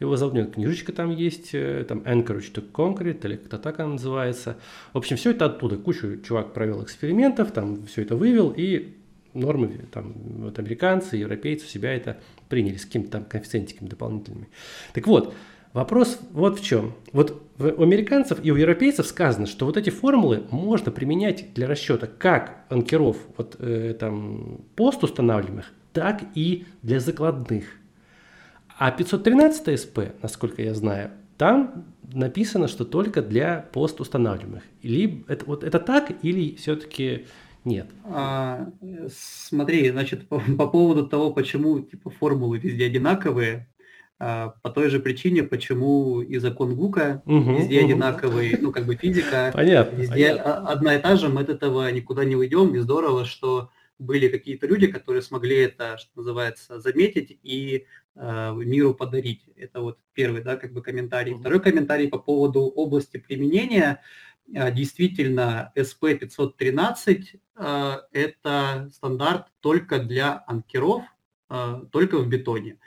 [0.02, 3.94] его зовут, него книжечка там есть, э, там Anchorage to Concrete, или кто так она
[3.94, 4.58] называется.
[4.94, 5.78] В общем, все это оттуда.
[5.78, 8.96] Кучу чувак провел экспериментов, там все это вывел, и
[9.34, 12.20] нормы там вот американцы, европейцы у себя это
[12.50, 14.50] приняли с какими-то там коэффициентиками дополнительными.
[14.94, 15.36] Так вот,
[15.74, 16.94] Вопрос вот в чем.
[17.14, 22.08] Вот у американцев и у европейцев сказано, что вот эти формулы можно применять для расчета
[22.08, 27.66] как анкеров вот, э, там, пост устанавливаемых, так и для закладных.
[28.78, 34.64] А 513 СП, насколько я знаю, там написано, что только для пост устанавливаемых.
[34.82, 37.28] Или это, вот это так, или все-таки
[37.64, 37.88] нет?
[38.06, 38.70] А,
[39.10, 43.68] смотри, значит, по, по поводу того, почему типа формулы везде одинаковые,
[44.22, 47.86] по той же причине, почему и закон Гука угу, везде угу.
[47.88, 50.70] одинаковый, ну, как бы физика, понятно, везде понятно.
[50.70, 54.68] одна и та же, мы от этого никуда не уйдем, и здорово, что были какие-то
[54.68, 59.44] люди, которые смогли это, что называется, заметить и э, миру подарить.
[59.56, 61.34] Это вот первый, да, как бы комментарий.
[61.34, 64.02] Второй комментарий по поводу области применения.
[64.48, 67.40] действительно SP513
[68.12, 71.04] это стандарт только для анкеров,
[71.92, 72.78] только в бетоне.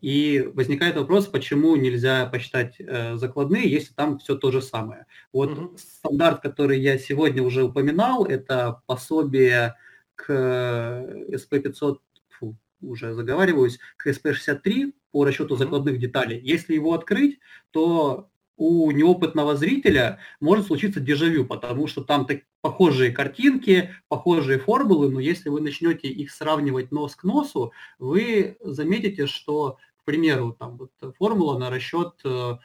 [0.00, 2.76] И возникает вопрос, почему нельзя посчитать
[3.14, 5.06] закладные, если там все то же самое.
[5.32, 5.78] Вот mm-hmm.
[5.78, 9.74] стандарт, который я сегодня уже упоминал, это пособие
[10.14, 16.40] к SP500, фу, уже заговариваюсь, к SP63 по расчету закладных деталей.
[16.40, 17.38] Если его открыть,
[17.70, 25.10] то у неопытного зрителя может случиться дежавю, потому что там так, похожие картинки, похожие формулы,
[25.10, 30.76] но если вы начнете их сравнивать нос к носу, вы заметите, что, к примеру, там
[30.76, 32.58] вот формула на расчет э,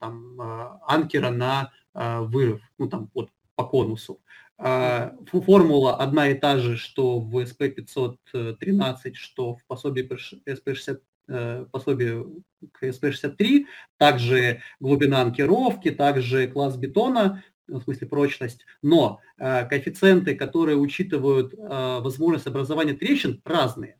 [0.00, 4.20] там, э, анкера на э, вырыв, ну там вот по конусу.
[4.56, 10.08] А, формула одна и та же, что в SP513, что в пособии
[10.48, 12.26] SP60 Э, пособие
[12.72, 13.64] к СП-63,
[13.96, 21.56] также глубина анкировки, также класс бетона, в смысле прочность, но э, коэффициенты, которые учитывают э,
[21.56, 23.98] возможность образования трещин, разные.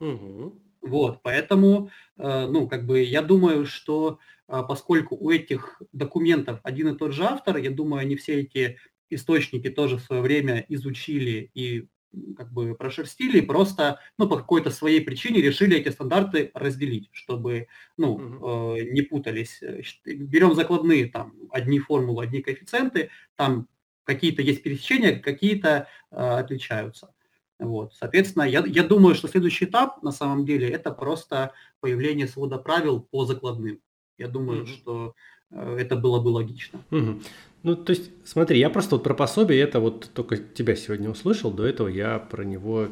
[0.00, 0.60] Угу.
[0.82, 4.18] Вот, поэтому, э, ну, как бы, я думаю, что
[4.48, 8.76] э, поскольку у этих документов один и тот же автор, я думаю, они все эти
[9.08, 11.88] источники тоже в свое время изучили и
[12.36, 18.14] как бы прошерстили, просто ну, по какой-то своей причине решили эти стандарты разделить, чтобы ну,
[18.14, 18.76] угу.
[18.76, 19.60] э, не путались.
[20.04, 23.68] Берем закладные, там, одни формулы, одни коэффициенты, там
[24.04, 27.12] какие-то есть пересечения, какие-то э, отличаются.
[27.58, 27.94] Вот.
[27.94, 33.00] Соответственно, я, я думаю, что следующий этап на самом деле это просто появление свода правил
[33.00, 33.80] по закладным.
[34.18, 35.14] Я думаю, mm что
[35.50, 36.80] э, это было бы логично.
[36.90, 37.22] mm
[37.66, 41.50] ну, то есть, смотри, я просто вот про пособие, это вот только тебя сегодня услышал,
[41.50, 42.90] до этого я про него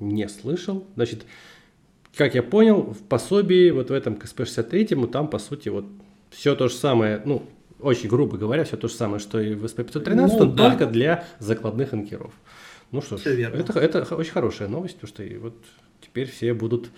[0.00, 0.84] не слышал.
[0.96, 1.24] Значит,
[2.16, 5.84] как я понял, в пособии, вот в этом КСП-63, там, по сути, вот
[6.30, 7.44] все то же самое, ну,
[7.78, 10.70] очень грубо говоря, все то же самое, что и в СП-513, ну, да.
[10.70, 12.34] только для закладных анкеров.
[12.90, 15.54] Ну что ж, это, это очень хорошая новость, потому что вот
[16.00, 16.90] теперь все будут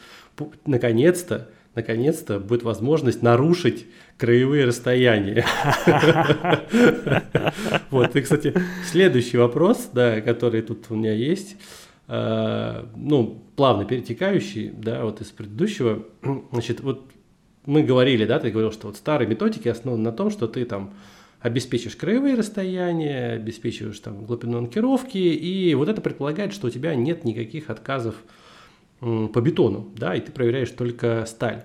[0.65, 5.45] наконец-то наконец-то будет возможность нарушить краевые расстояния.
[7.91, 8.55] Вот, и, кстати,
[8.85, 11.57] следующий вопрос, да, который тут у меня есть,
[12.07, 16.05] э, ну, плавно перетекающий, да, вот из предыдущего,
[16.53, 17.11] значит, вот
[17.65, 20.95] мы говорили, да, ты говорил, что вот старые методики основаны на том, что ты там
[21.41, 27.25] обеспечишь краевые расстояния, обеспечиваешь там глубину анкировки, и вот это предполагает, что у тебя нет
[27.25, 28.17] никаких отказов
[29.01, 31.65] по бетону, да, и ты проверяешь только сталь.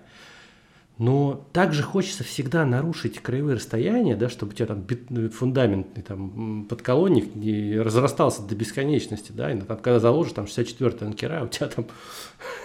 [0.99, 4.85] Но также хочется всегда нарушить краевые расстояния, да, чтобы у тебя там
[5.31, 11.43] фундаментный там, подколонник не разрастался до бесконечности, да, и там, когда заложишь там 64 анкера,
[11.43, 11.87] у тебя там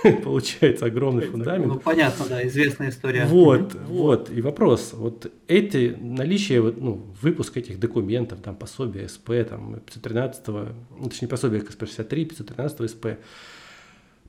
[0.22, 1.72] получается огромный фундамент.
[1.72, 3.24] Ну, понятно, да, известная история.
[3.24, 9.80] Вот, вот, и вопрос, вот эти, наличие, ну, выпуск этих документов, там, пособие СП, там,
[9.86, 13.06] 513, ну, точнее, пособие КСП-63, 513 СП,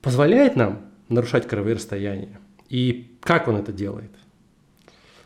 [0.02, 2.40] позволяет нам нарушать краевые расстояния?
[2.68, 4.10] И как он это делает?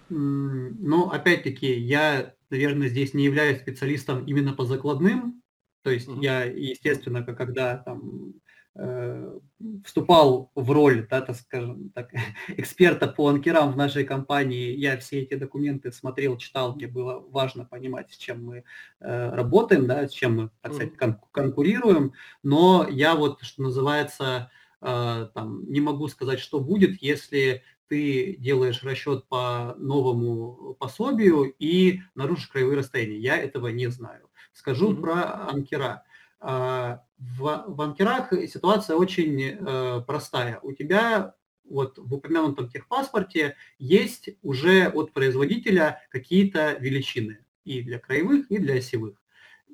[0.08, 5.42] Ну, опять-таки, я, наверное, здесь не являюсь специалистом именно по закладным.
[5.82, 6.22] То есть mm-hmm.
[6.22, 8.34] я, естественно, когда там
[8.74, 9.38] э,
[9.84, 12.10] вступал в роль, да, так скажем, так,
[12.48, 17.66] эксперта по анкерам в нашей компании, я все эти документы смотрел, читал, мне было важно
[17.66, 18.64] понимать, с чем мы
[19.00, 22.12] э, работаем, да, с чем мы, так сказать, кон- конкурируем.
[22.42, 24.50] Но я вот, что называется, а,
[24.84, 32.48] там, не могу сказать, что будет, если ты делаешь расчет по новому пособию и нарушишь
[32.48, 33.18] краевые расстояния.
[33.18, 34.30] Я этого не знаю.
[34.52, 35.00] Скажу mm-hmm.
[35.00, 36.04] про анкера.
[36.40, 40.60] А, в, в анкерах ситуация очень э, простая.
[40.62, 41.34] У тебя
[41.68, 48.74] вот в упомянутом техпаспорте есть уже от производителя какие-то величины и для краевых, и для
[48.76, 49.22] осевых.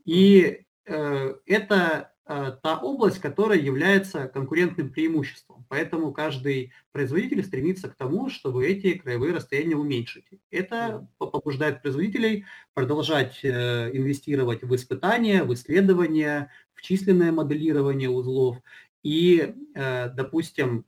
[0.05, 2.20] И э, это Э,
[2.62, 5.66] та область, которая является конкурентным преимуществом.
[5.68, 10.26] Поэтому каждый производитель стремится к тому, чтобы эти краевые расстояния уменьшить.
[10.53, 18.59] Это побуждает производителей продолжать э, инвестировать в испытания, в исследования, в численное моделирование узлов.
[19.03, 20.85] И, э, допустим,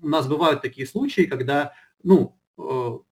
[0.00, 2.38] у нас бывают такие случаи, когда ну,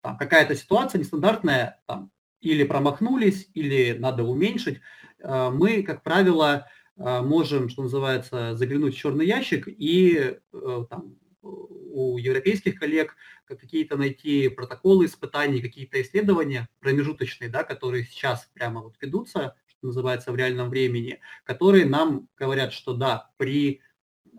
[0.01, 2.11] какая-то ситуация нестандартная, там,
[2.41, 4.81] или промахнулись, или надо уменьшить.
[5.23, 6.67] Мы, как правило,
[6.99, 14.49] можем, что называется, заглянуть в черный ящик и э, там, у европейских коллег какие-то найти
[14.49, 20.71] протоколы испытаний, какие-то исследования промежуточные, да, которые сейчас прямо вот ведутся, что называется, в реальном
[20.71, 23.81] времени, которые нам говорят, что да, при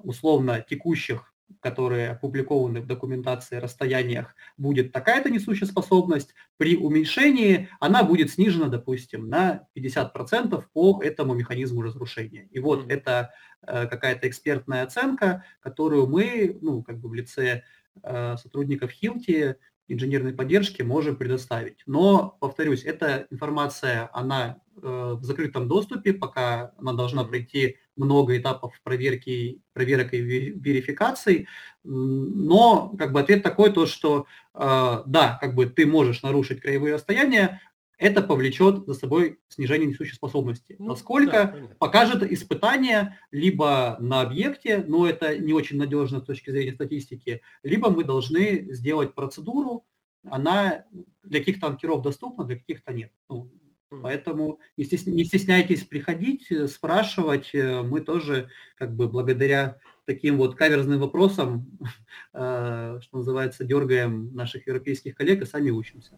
[0.04, 8.32] условно текущих которые опубликованы в документации расстояниях, будет такая-то несущая способность, при уменьшении она будет
[8.32, 12.48] снижена, допустим, на 50% по этому механизму разрушения.
[12.52, 12.94] И вот mm-hmm.
[12.94, 13.34] это
[13.66, 17.64] э, какая-то экспертная оценка, которую мы, ну, как бы в лице
[18.04, 19.56] э, сотрудников Хилти
[19.90, 21.80] инженерной поддержки можем предоставить.
[21.86, 28.80] Но, повторюсь, эта информация, она э, в закрытом доступе, пока она должна пройти много этапов
[28.84, 31.48] проверки, проверок и верификаций,
[31.84, 36.94] но как бы ответ такой, то что э, да, как бы ты можешь нарушить краевые
[36.96, 37.62] расстояния,
[38.00, 40.78] это повлечет за собой снижение несущей способности.
[40.80, 46.50] Ну, Насколько да, покажет испытание либо на объекте, но это не очень надежно с точки
[46.50, 49.86] зрения статистики, либо мы должны сделать процедуру,
[50.24, 50.86] она
[51.24, 53.12] для каких-то анкеров доступна, для каких-то нет.
[53.30, 53.52] Ну,
[53.90, 57.50] Поэтому не стесняйтесь приходить, э, спрашивать.
[57.54, 61.66] Э, мы тоже, как бы, благодаря таким вот каверзным вопросам,
[62.34, 66.12] э, что называется, дергаем наших европейских коллег и сами учимся.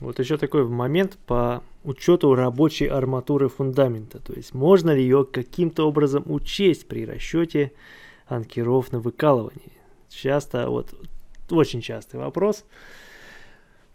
[0.00, 4.18] Вот еще такой момент по учету рабочей арматуры фундамента.
[4.18, 7.72] То есть можно ли ее каким-то образом учесть при расчете
[8.26, 9.72] анкеров на выкалывание?
[10.08, 10.94] Часто, вот
[11.50, 12.64] очень частый вопрос–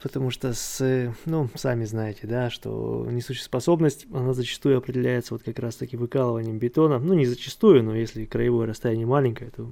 [0.08, 5.60] потому что с, ну, сами знаете, да, что несущая способность, она зачастую определяется вот как
[5.60, 9.72] раз-таки выкалыванием бетона, ну, не зачастую, но если краевое расстояние маленькое, то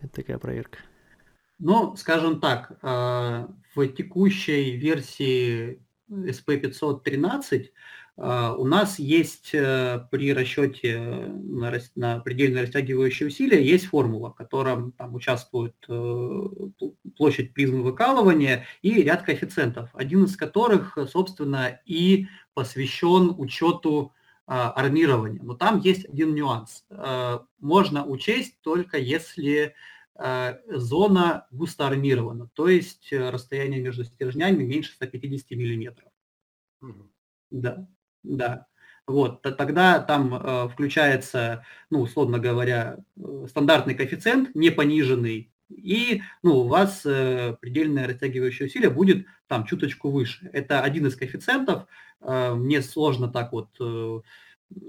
[0.00, 0.78] это такая проверка.
[1.58, 5.80] Ну, скажем так, э, в текущей версии
[6.10, 7.68] SP513 а,
[8.16, 14.92] у нас есть э, при расчете на, на предельно растягивающие усилия есть формула, в котором
[14.92, 16.42] там участвует э,
[17.16, 24.12] площадь призмы выкалывания и ряд коэффициентов, один из которых, собственно, и посвящен учету
[24.46, 25.42] а, армирования.
[25.42, 26.84] Но там есть один нюанс.
[26.90, 29.74] Э, можно учесть только если
[30.68, 36.10] зона густо армирована, то есть расстояние между стержнями меньше 150 миллиметров.
[37.50, 37.88] Да.
[38.22, 38.66] Да.
[39.06, 46.60] Вот, тогда там э, включается, ну, условно говоря, э, стандартный коэффициент, не пониженный, и ну,
[46.60, 50.48] у вас э, предельное растягивающее усилие будет там чуточку выше.
[50.52, 51.86] Это один из коэффициентов.
[52.20, 54.20] Э, мне сложно так вот, э,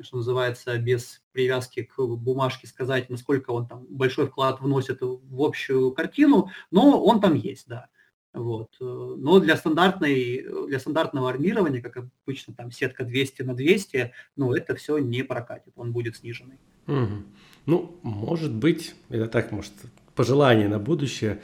[0.02, 5.92] что называется, без привязки к бумажке сказать, насколько он там большой вклад вносит в общую
[5.92, 7.88] картину, но он там есть, да.
[8.34, 8.76] Вот.
[8.82, 14.54] Э, но для, стандартной, для стандартного армирования, как обычно, там сетка 200 на 200, ну,
[14.54, 16.58] это все не прокатит, он будет сниженный.
[16.88, 17.24] Угу.
[17.66, 19.74] Ну, может быть, это так, может,
[20.16, 21.42] пожелание на будущее,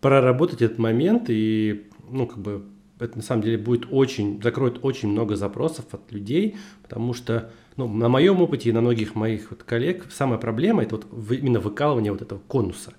[0.00, 2.64] проработать этот момент и, ну, как бы,
[2.98, 7.88] это на самом деле будет очень, закроет очень много запросов от людей, потому что, ну,
[7.88, 12.12] на моем опыте и на многих моих вот коллег самая проблема это вот именно выкалывание
[12.12, 12.94] вот этого конуса,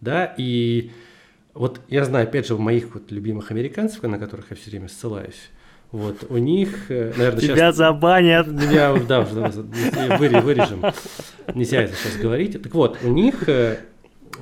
[0.00, 0.90] да, и
[1.56, 4.88] вот я знаю, опять же, у моих вот любимых американцев, на которых я все время
[4.88, 5.50] ссылаюсь,
[5.92, 7.76] вот, у них, э, наверное, Тебя сейчас...
[7.76, 8.46] забанят.
[8.48, 10.82] Меня, да, вырежем.
[11.54, 12.60] Нельзя это сейчас говорить.
[12.60, 13.78] Так вот, у них э,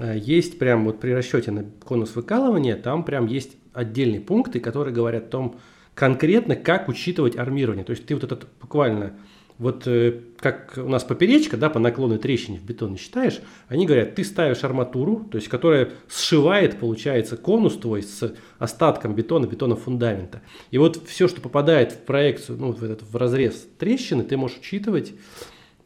[0.01, 4.95] э, есть прям вот при расчете на конус выкалывания, там прям есть отдельные пункты, которые
[4.95, 5.61] говорят о том
[5.95, 7.85] конкретно, как учитывать армирование.
[7.85, 9.13] То есть ты вот этот буквально
[9.59, 14.17] вот э, как у нас поперечка, да, по наклонной трещине в бетоне считаешь, они говорят,
[14.17, 20.43] ты ставишь арматуру, то есть которая сшивает, получается, конус твой с остатком бетона, бетона фундамента.
[20.71, 24.59] И вот все, что попадает в проекцию, ну, в этот в разрез трещины, ты можешь
[24.59, 25.13] учитывать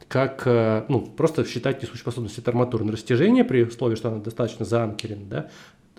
[0.07, 4.17] как, э, ну, просто считать несущую способность этой арматуры на растяжение при условии, что она
[4.17, 5.49] достаточно заанкерена, да,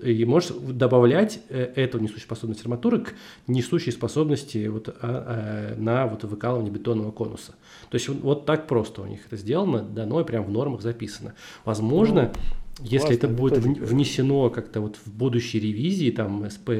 [0.03, 3.15] и можешь добавлять э, эту несущую способность арматуры к
[3.47, 7.55] несущей способности вот, а, а, на вот выкалывание бетонного конуса.
[7.91, 11.35] То есть вот так просто у них это сделано, дано и прям в нормах записано.
[11.65, 12.33] Возможно,
[12.79, 16.71] ну, если это будет внесено как-то вот в будущей ревизии, там СП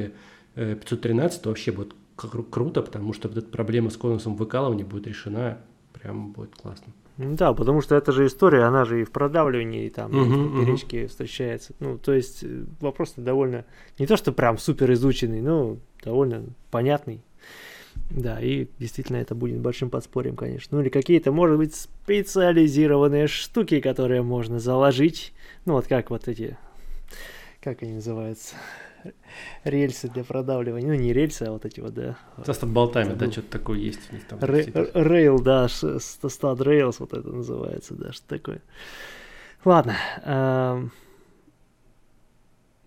[0.55, 4.85] 513, э, то вообще будет кру- круто, потому что вот эта проблема с конусом выкалывания
[4.85, 5.59] будет решена,
[5.93, 6.93] прям будет классно.
[7.17, 10.29] Да, потому что эта же история, она же и в продавливании, и там, uh-huh, и
[10.29, 11.07] в поперечке uh-huh.
[11.07, 11.73] встречается.
[11.79, 13.65] Ну, то есть э, вопрос довольно,
[13.99, 17.21] не то что прям супер изученный, но довольно понятный.
[18.09, 20.77] Да, и действительно это будет большим подспорьем, конечно.
[20.77, 25.33] Ну или какие-то, может быть, специализированные штуки, которые можно заложить.
[25.65, 26.57] Ну вот как вот эти,
[27.61, 28.55] как они называются?
[29.63, 30.87] рельсы для продавливания.
[30.87, 32.17] Ну, не рельсы, а вот эти вот, да.
[32.45, 34.39] Со болтами, да, что-то такое есть у них там.
[34.39, 38.61] Рейл, да, стад рейлс вот это называется, да, что такое.
[39.63, 39.95] Ладно.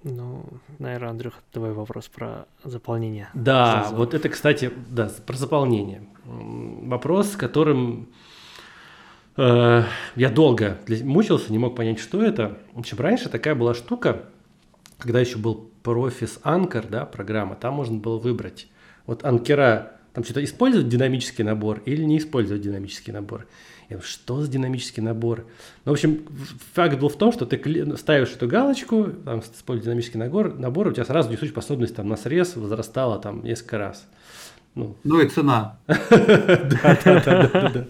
[0.06, 0.44] Ну,
[0.78, 3.30] наверное, Андрюх, давай вопрос про заполнение.
[3.32, 6.06] Да, вот это, кстати, да, про заполнение.
[6.24, 8.08] Вопрос, с которым
[9.36, 9.82] Э,
[10.14, 12.58] я долго мучился, не мог понять, что это.
[12.72, 14.24] В общем, раньше такая была штука,
[14.98, 18.68] когда еще был Profis Anchor, да, программа, там можно было выбрать.
[19.06, 23.46] Вот анкера, там что-то использовать динамический набор или не использовать динамический набор.
[23.90, 25.44] Я говорю, что за динамический набор?
[25.84, 26.24] Ну, в общем,
[26.72, 30.92] факт был в том, что ты ставишь эту галочку, там, используешь динамический набор, набор, у
[30.92, 34.06] тебя сразу несущая способность там, на срез возрастала там несколько раз.
[34.74, 35.78] Ну, ну и цена.
[35.86, 37.86] Да, да, да, да.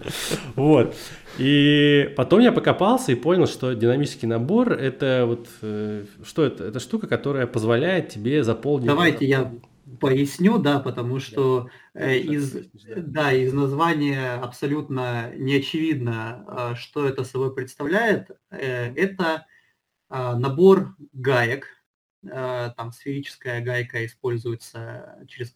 [0.55, 0.95] Вот.
[1.37, 6.65] И потом я покопался и понял, что динамический набор это вот э, что это?
[6.65, 8.87] Это штука, которая позволяет тебе заполнить.
[8.87, 9.51] Давайте я
[9.99, 17.23] поясню, да, потому что э, из, да, из названия абсолютно не очевидно, э, что это
[17.23, 18.31] собой представляет.
[18.49, 19.45] Э, это
[20.09, 21.67] э, набор гаек,
[22.25, 25.53] там сферическая гайка используется через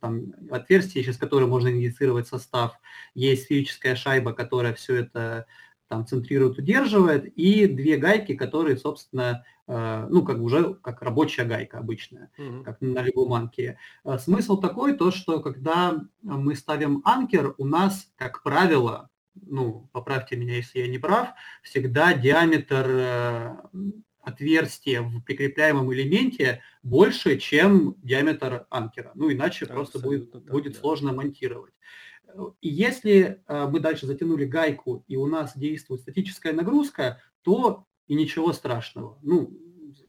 [0.00, 2.78] там, отверстие, через которое можно инициировать состав.
[3.14, 5.46] Есть сферическая шайба, которая все это
[5.92, 11.80] там центрирует, удерживает, и две гайки, которые, собственно, э, ну, как уже как рабочая гайка
[11.80, 12.64] обычная, mm-hmm.
[12.64, 13.78] как на любом анкере.
[14.02, 20.34] Э, смысл такой, то, что когда мы ставим анкер, у нас, как правило, ну, поправьте
[20.36, 21.28] меня, если я не прав,
[21.62, 23.68] всегда диаметр
[24.22, 29.10] отверстие в прикрепляемом элементе больше, чем диаметр анкера.
[29.14, 30.80] Ну, иначе да, просто будет, да, будет да.
[30.80, 31.74] сложно монтировать.
[32.60, 38.52] Если э, мы дальше затянули гайку, и у нас действует статическая нагрузка, то и ничего
[38.52, 39.18] страшного.
[39.22, 39.58] Ну,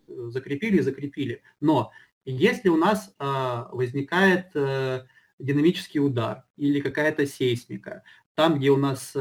[0.08, 1.42] закрепили, закрепили.
[1.60, 1.92] Но
[2.24, 5.06] если у нас э, возникает э,
[5.40, 8.04] динамический удар или какая-то сейсмика,
[8.36, 9.16] там, где у нас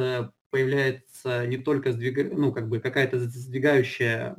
[0.52, 2.32] появляется не только сдвиг...
[2.32, 4.36] ну, как бы какая-то сдвигающая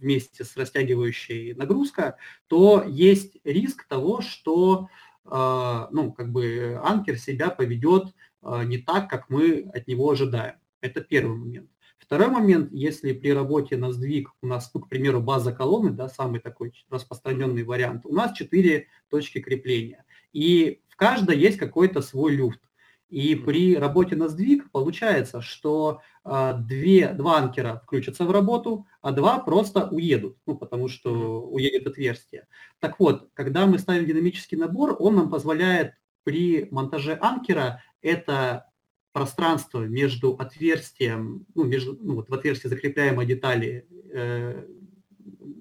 [0.00, 4.88] вместе с растягивающей нагрузка, то есть риск того, что
[5.24, 10.56] а, ну, как бы анкер себя поведет а, не так, как мы от него ожидаем.
[10.80, 11.70] Это первый момент.
[11.98, 16.08] Второй момент, если при работе на сдвиг у нас, ну, к примеру, база колонны, да,
[16.08, 20.04] самый такой распространенный вариант, у нас четыре точки крепления.
[20.32, 22.60] И в каждой есть какой-то свой люфт.
[23.08, 29.12] И при работе на сдвиг получается, что а, две, два анкера включатся в работу, а
[29.12, 32.46] два просто уедут, ну, потому что уедет отверстие.
[32.80, 38.66] Так вот, когда мы ставим динамический набор, он нам позволяет при монтаже анкера это
[39.12, 44.66] пространство между отверстием, ну, между, ну, вот в отверстии закрепляемой детали э,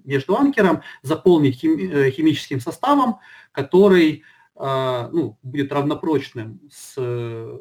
[0.04, 3.20] между анкером заполнить хим, э, химическим составом,
[3.54, 4.24] который
[4.60, 7.60] ну, будет равнопрочным с э,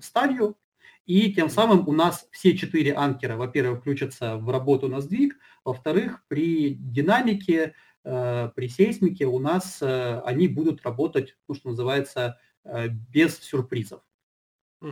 [0.00, 0.56] сталью,
[1.04, 6.24] и тем самым у нас все четыре анкера, во-первых, включатся в работу на сдвиг, во-вторых,
[6.28, 7.74] при динамике,
[8.04, 14.02] э, при сейсмике у нас э, они будут работать, ну, что называется, без сюрпризов.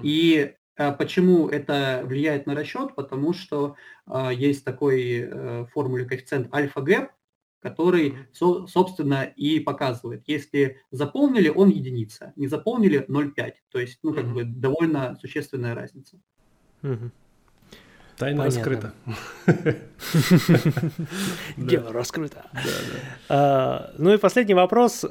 [0.03, 0.57] И
[0.99, 2.97] почему это влияет на расчет?
[2.97, 3.76] Потому что
[4.32, 7.12] есть такой формуле коэффициент альфа-гэп,
[7.61, 10.24] который, со, собственно, и показывает.
[10.26, 13.52] Если заполнили, он единица, не заполнили 0,5.
[13.70, 14.34] То есть, ну, как mm-hmm.
[14.34, 16.18] бы довольно существенная разница.
[16.82, 17.11] Mm-hmm.
[18.16, 18.92] Тайна раскрыта.
[21.56, 22.50] Дело раскрыто.
[23.30, 25.06] А, ну и последний вопрос,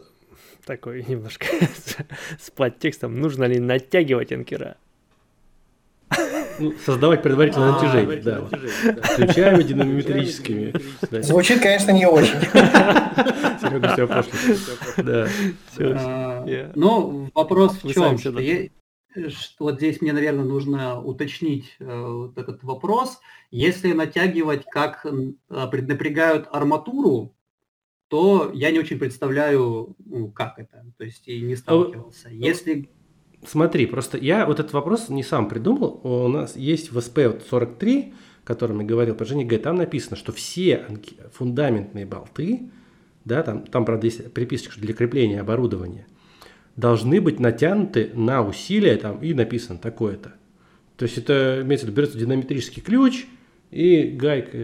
[0.63, 1.47] такой немножко
[2.39, 3.19] с подтекстом.
[3.19, 4.77] Нужно ли натягивать анкера?
[6.59, 8.47] Ну, создавать предварительное а, натяжение, да.
[9.15, 10.73] Ключами динамометрическими.
[11.21, 12.39] Звучит, конечно, не очень.
[13.59, 14.31] Серега все пошло.
[14.97, 15.27] Да.
[15.79, 18.17] А, ну, вопрос в чем?
[19.59, 23.19] Вот здесь мне, наверное, нужно уточнить э, вот этот вопрос.
[23.49, 27.35] Если натягивать, как э, преднапрягают арматуру,
[28.07, 30.85] то я не очень представляю, ну, как это.
[30.97, 32.29] То есть и не а сталкивался.
[32.29, 32.91] Если
[33.45, 36.01] Смотри, просто я вот этот вопрос не сам придумал.
[36.03, 38.13] У нас есть в SP43,
[38.43, 40.85] о котором я говорил про Жене Г, там написано, что все
[41.33, 42.69] фундаментные болты,
[43.25, 46.07] да, там, там правда, есть приписочка для крепления оборудования,
[46.75, 50.33] должны быть натянуты на усилие там, и написано такое-то.
[50.97, 53.25] То есть это имеется в виду, берется динамометрический ключ–
[53.71, 54.57] и гайка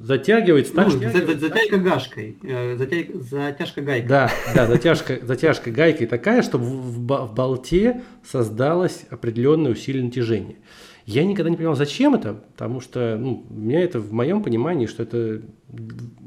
[0.00, 1.38] затягивается так, ну, что...
[1.38, 4.08] затяжка гашкой, э, затяг, затяжка гайкой.
[4.08, 10.56] Да, да, затяжка, затяжка гайкой такая, чтобы в, в болте создалось определенное усилие натяжения.
[11.04, 14.86] Я никогда не понимал, зачем это, потому что ну, у меня это в моем понимании,
[14.86, 15.42] что это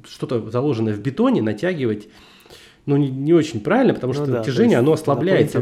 [0.08, 2.10] что-то заложенное в бетоне, натягивать
[2.86, 5.60] ну, не, не очень правильно, потому ну, что да, натяжение, оно ослабляется,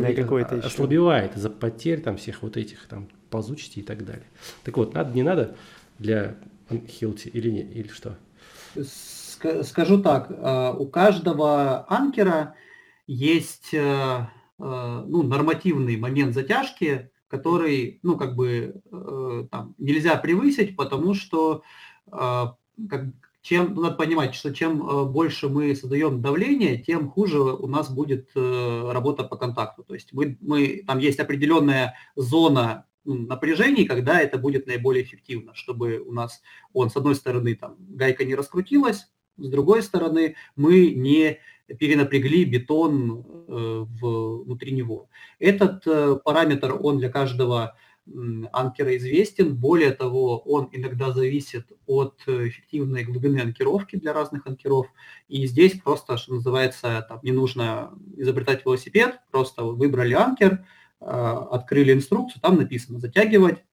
[0.64, 4.26] ослабевает из-за потерь там всех вот этих там ползучестей и так далее.
[4.64, 5.56] Так вот, надо, не надо
[5.98, 6.36] для
[6.70, 8.18] Хилти или, не, или что?
[9.64, 12.56] Скажу так, э, у каждого анкера
[13.08, 20.76] есть э, э, ну, нормативный момент затяжки, который, ну, как бы, э, там, нельзя превысить,
[20.76, 21.64] потому что
[22.08, 23.06] как,
[23.42, 28.30] чем, ну, надо понимать, что чем больше мы создаем давление, тем хуже у нас будет
[28.36, 29.84] работа по контакту.
[29.84, 36.00] То есть мы, мы, там есть определенная зона напряжений, когда это будет наиболее эффективно, чтобы
[36.00, 36.42] у нас
[36.74, 39.08] он, с одной стороны, там, гайка не раскрутилась,
[39.38, 45.10] с другой стороны, мы не перенапрягли бетон э, внутри него.
[45.40, 45.84] Этот
[46.24, 47.76] параметр, он для каждого
[48.52, 49.56] анкера известен.
[49.56, 54.88] Более того, он иногда зависит от э, эффективной глубины анкеровки для разных анкеров.
[55.28, 60.66] И здесь просто, что называется, там, не нужно изобретать велосипед, просто выбрали анкер,
[61.00, 63.64] открыли инструкцию, там написано затягивать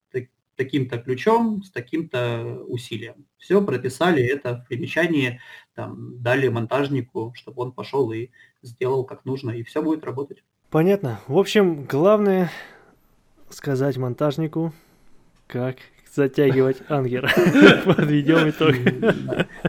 [0.55, 3.25] таким-то ключом с таким-то усилием.
[3.37, 5.39] Все, прописали это в примечании,
[5.73, 8.29] там, дали монтажнику, чтобы он пошел и
[8.61, 10.43] сделал как нужно, и все будет работать.
[10.69, 11.19] Понятно.
[11.27, 12.51] В общем, главное
[13.49, 14.73] сказать монтажнику,
[15.47, 15.77] как
[16.13, 17.29] затягивать ангера.
[17.85, 18.75] Подведем итог.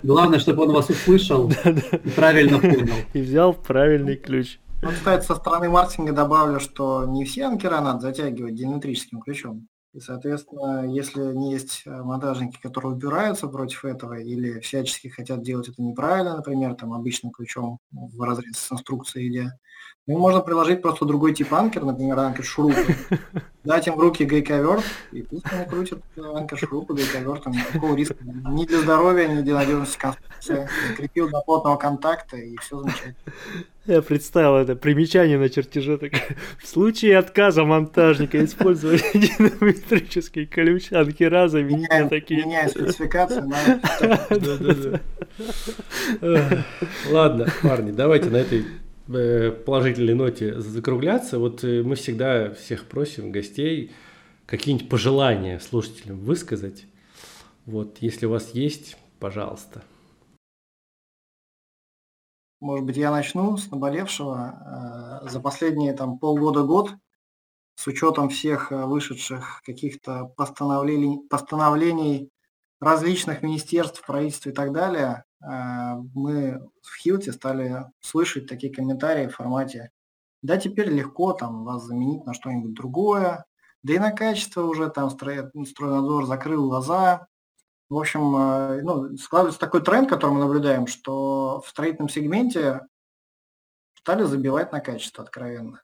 [0.03, 1.51] Главное, чтобы он вас услышал
[2.05, 2.95] и правильно понял.
[3.13, 4.59] И взял правильный ключ.
[4.85, 9.67] Ну, кстати, со стороны маркетинга добавлю, что не все анкера надо затягивать диаметрическим ключом.
[9.95, 15.69] И, соответственно, если не есть э, монтажники, которые упираются против этого или всячески хотят делать
[15.69, 19.53] это неправильно, например, там обычным ключом в разрез с инструкцией идя,
[20.07, 22.79] ну, можно приложить просто другой тип анкер, например, анкер шурупа.
[23.65, 27.53] Дать им в руки гайковерт, и пусть они крутят анкер шурупа гайковертом.
[27.53, 30.69] Никакого риска ни для здоровья, ни для надежности конструкции.
[30.91, 33.15] Закрепил до плотного контакта, и все замечательно.
[33.87, 35.97] Я представил это примечание на чертеже.
[35.97, 36.13] Так,
[36.63, 42.45] в случае отказа монтажника использовать динамометрический ключ, анкера заменить на такие.
[42.45, 43.51] Меняя спецификацию.
[47.11, 48.67] Ладно, парни, давайте на этой
[49.07, 51.39] положительной ноте закругляться.
[51.39, 53.93] Вот э, мы всегда всех просим гостей
[54.47, 56.87] какие-нибудь пожелания слушателям высказать.
[57.67, 59.83] Вот, если у вас есть, пожалуйста.
[62.61, 65.21] Может быть, я начну с наболевшего.
[65.25, 66.95] Э, за последние там полгода-год,
[67.77, 72.31] с учетом всех э, вышедших каких-то постановлений, постановлений
[72.81, 79.37] различных министерств, правительств и так далее, э, мы в Хилте стали слышать такие комментарии в
[79.37, 79.91] формате
[80.43, 83.45] «Да, теперь легко там вас заменить на что-нибудь другое»,
[83.83, 87.29] да и на качество уже там стройнадзор закрыл глаза,
[87.91, 92.81] в общем, э, ну, складывается такой тренд, который мы наблюдаем, что в строительном сегменте
[93.95, 95.83] стали забивать на качество откровенно.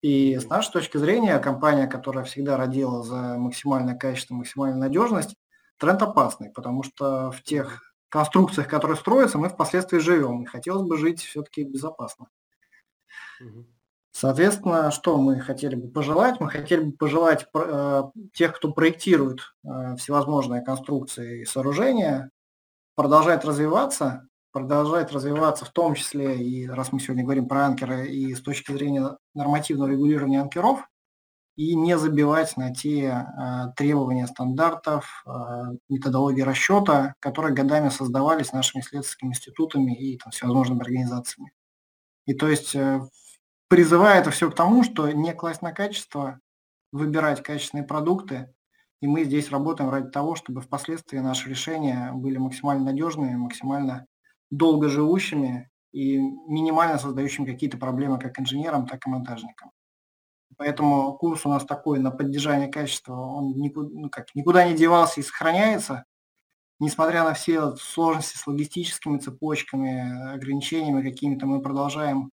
[0.00, 5.36] И с нашей точки зрения, компания, которая всегда родила за максимальное качество, максимальную надежность,
[5.76, 10.42] тренд опасный, потому что в тех конструкциях, которые строятся, мы впоследствии живем.
[10.42, 12.28] И хотелось бы жить все-таки безопасно.
[14.12, 16.38] Соответственно, что мы хотели бы пожелать?
[16.38, 18.02] Мы хотели бы пожелать э,
[18.34, 22.30] тех, кто проектирует э, всевозможные конструкции и сооружения,
[22.94, 28.34] продолжать развиваться, продолжать развиваться в том числе, и раз мы сегодня говорим про анкеры, и
[28.34, 30.86] с точки зрения нормативного регулирования анкеров,
[31.56, 35.30] и не забивать на те э, требования стандартов, э,
[35.88, 41.52] методологии расчета, которые годами создавались нашими исследовательскими институтами и там, всевозможными организациями.
[42.26, 43.00] И то есть э,
[43.68, 46.40] призывая это все к тому, что не класть на качество,
[46.90, 48.52] выбирать качественные продукты,
[49.00, 54.06] и мы здесь работаем ради того, чтобы впоследствии наши решения были максимально надежными, максимально
[54.50, 59.72] долго живущими и минимально создающими какие-то проблемы как инженерам, так и монтажникам.
[60.62, 65.18] Поэтому курс у нас такой на поддержание качества, он никуда, ну как, никуда не девался
[65.18, 66.04] и сохраняется,
[66.78, 72.30] несмотря на все сложности с логистическими цепочками, ограничениями какими-то, мы продолжаем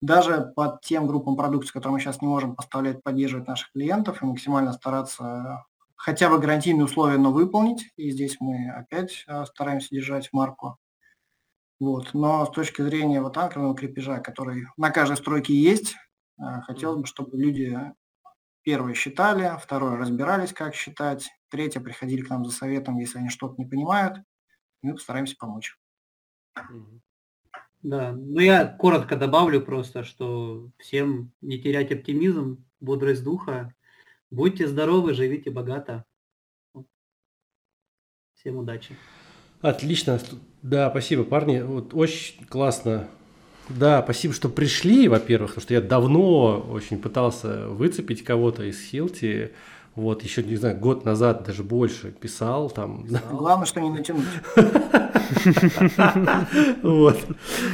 [0.00, 4.26] даже под тем группам продукции, которые мы сейчас не можем поставлять, поддерживать наших клиентов и
[4.26, 5.64] максимально стараться
[5.96, 7.90] хотя бы гарантийные условия, но выполнить.
[7.96, 10.78] И здесь мы опять а, стараемся держать марку.
[11.80, 12.14] Вот.
[12.14, 15.96] Но с точки зрения вот анкерного крепежа, который на каждой стройке есть,
[16.64, 17.78] хотелось бы, чтобы люди
[18.62, 23.54] первое считали, второе разбирались, как считать, третье приходили к нам за советом, если они что-то
[23.58, 24.18] не понимают,
[24.82, 25.78] мы постараемся помочь.
[27.82, 33.72] Да, ну я коротко добавлю просто, что всем не терять оптимизм, бодрость духа.
[34.30, 36.04] Будьте здоровы, живите богато.
[38.34, 38.96] Всем удачи.
[39.60, 40.18] Отлично.
[40.62, 41.60] Да, спасибо, парни.
[41.60, 43.08] Вот очень классно.
[43.68, 49.50] Да, спасибо, что пришли, во-первых, потому что я давно очень пытался выцепить кого-то из Хилти.
[49.96, 53.06] Вот, еще, не знаю, год назад, даже больше писал там.
[53.30, 54.26] Главное, что не натянуть.
[56.82, 57.18] Вот.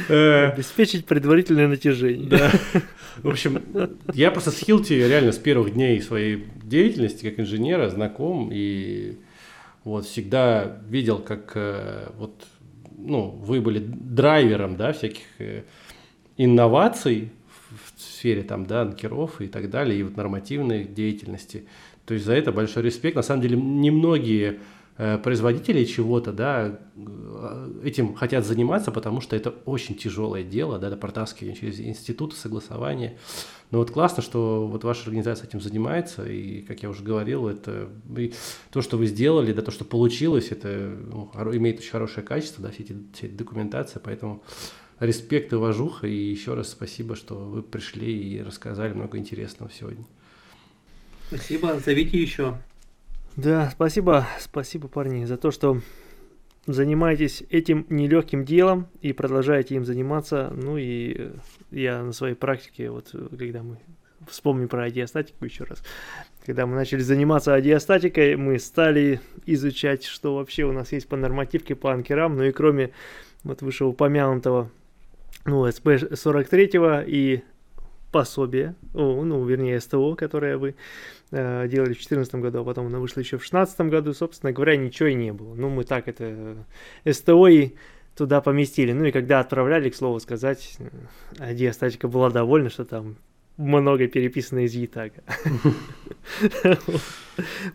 [0.09, 2.29] Э, Обеспечить предварительное натяжение.
[2.29, 2.51] Да.
[3.21, 3.61] В общем,
[4.13, 9.17] я просто с Хилти реально с первых дней своей деятельности как инженера знаком и
[9.83, 12.45] вот всегда видел, как э, вот,
[12.97, 15.63] ну, вы были драйвером, да, всяких э,
[16.37, 17.31] инноваций
[17.69, 21.65] в сфере там, да, анкеров и так далее, и вот нормативной деятельности.
[22.05, 23.15] То есть за это большой респект.
[23.15, 24.59] На самом деле, немногие
[24.95, 30.95] Э, производители чего-то, да, э, этим хотят заниматься, потому что это очень тяжелое дело, да,
[30.95, 33.17] протаскивание через институты, согласования.
[33.71, 37.89] Но вот классно, что вот ваша организация этим занимается, и, как я уже говорил, это
[38.71, 42.69] то, что вы сделали, да, то, что получилось, это ну, имеет очень хорошее качество, да,
[42.69, 44.43] все эти, все эти документации, поэтому
[45.05, 50.05] респект и уважуха, и еще раз спасибо, что вы пришли и рассказали много интересного сегодня.
[51.27, 52.57] Спасибо, зовите еще.
[53.35, 55.81] Да, спасибо, спасибо, парни, за то, что
[56.65, 60.53] занимаетесь этим нелегким делом и продолжаете им заниматься.
[60.55, 61.31] Ну и
[61.71, 63.79] я на своей практике, вот когда мы
[64.29, 65.83] вспомним про адиастатику еще раз,
[66.45, 71.75] когда мы начали заниматься адиастатикой, мы стали изучать, что вообще у нас есть по нормативке,
[71.75, 72.91] по анкерам, ну и кроме
[73.43, 74.69] вот вышеупомянутого
[75.45, 77.43] ну, СП-43 и
[78.11, 80.75] пособия, о, ну, вернее, СТО, которое вы
[81.31, 84.77] э, делали в 2014 году, а потом оно вышло еще в 2016 году, собственно говоря,
[84.77, 85.55] ничего и не было.
[85.55, 86.65] Ну, мы так это
[87.09, 87.71] СТО и
[88.15, 88.93] туда поместили.
[88.93, 90.77] Ну и когда отправляли, к слову сказать,
[91.39, 93.17] э, диастатика была довольна, что там
[93.57, 95.23] много переписано из ЕТАГа.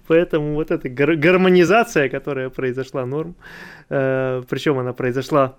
[0.07, 3.35] Поэтому вот эта гармонизация, которая произошла норм,
[3.89, 5.57] э, причем она произошла,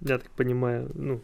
[0.00, 1.20] я так понимаю, ну,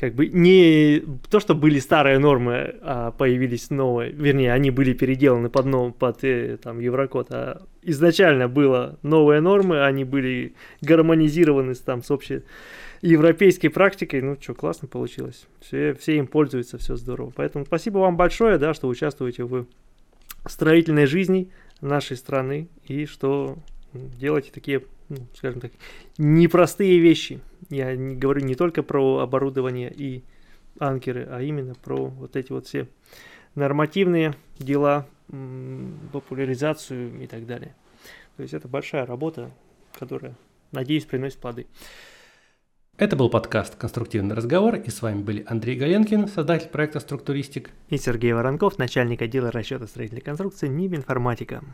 [0.00, 5.50] как бы не то, что были старые нормы, а появились новые, вернее, они были переделаны
[5.50, 12.02] под, нов, под э, там, Еврокод, а изначально было новые нормы, они были гармонизированы там,
[12.02, 12.40] с общей
[13.02, 17.30] европейской практикой, ну что, классно получилось, все, все им пользуются, все здорово.
[17.36, 19.66] Поэтому спасибо вам большое, да, что участвуете в
[20.46, 21.50] строительной жизни
[21.82, 23.58] нашей страны и что
[23.92, 25.72] делаете такие, ну, скажем так,
[26.16, 27.40] непростые вещи.
[27.70, 30.24] Я не говорю не только про оборудование и
[30.78, 32.88] анкеры, а именно про вот эти вот все
[33.54, 35.06] нормативные дела,
[36.12, 37.74] популяризацию и так далее.
[38.36, 39.50] То есть это большая работа,
[39.98, 40.34] которая,
[40.72, 41.66] надеюсь, приносит плоды.
[42.96, 47.96] Это был подкаст «Конструктивный разговор», и с вами были Андрей Галенкин, создатель проекта «Структуристик», и
[47.96, 51.64] Сергей Воронков, начальник отдела расчета строительной конструкции НИБ «Информатика».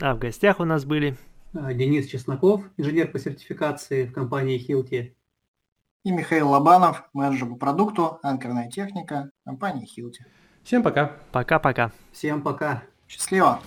[0.00, 1.16] А в гостях у нас были
[1.54, 5.15] Денис Чесноков, инженер по сертификации в компании Хилти.
[6.06, 10.24] И Михаил Лобанов, менеджер по продукту, анкерная техника, компании Хилти.
[10.62, 11.16] Всем пока.
[11.32, 11.90] Пока-пока.
[12.12, 12.84] Всем пока.
[13.08, 13.58] Счастливо.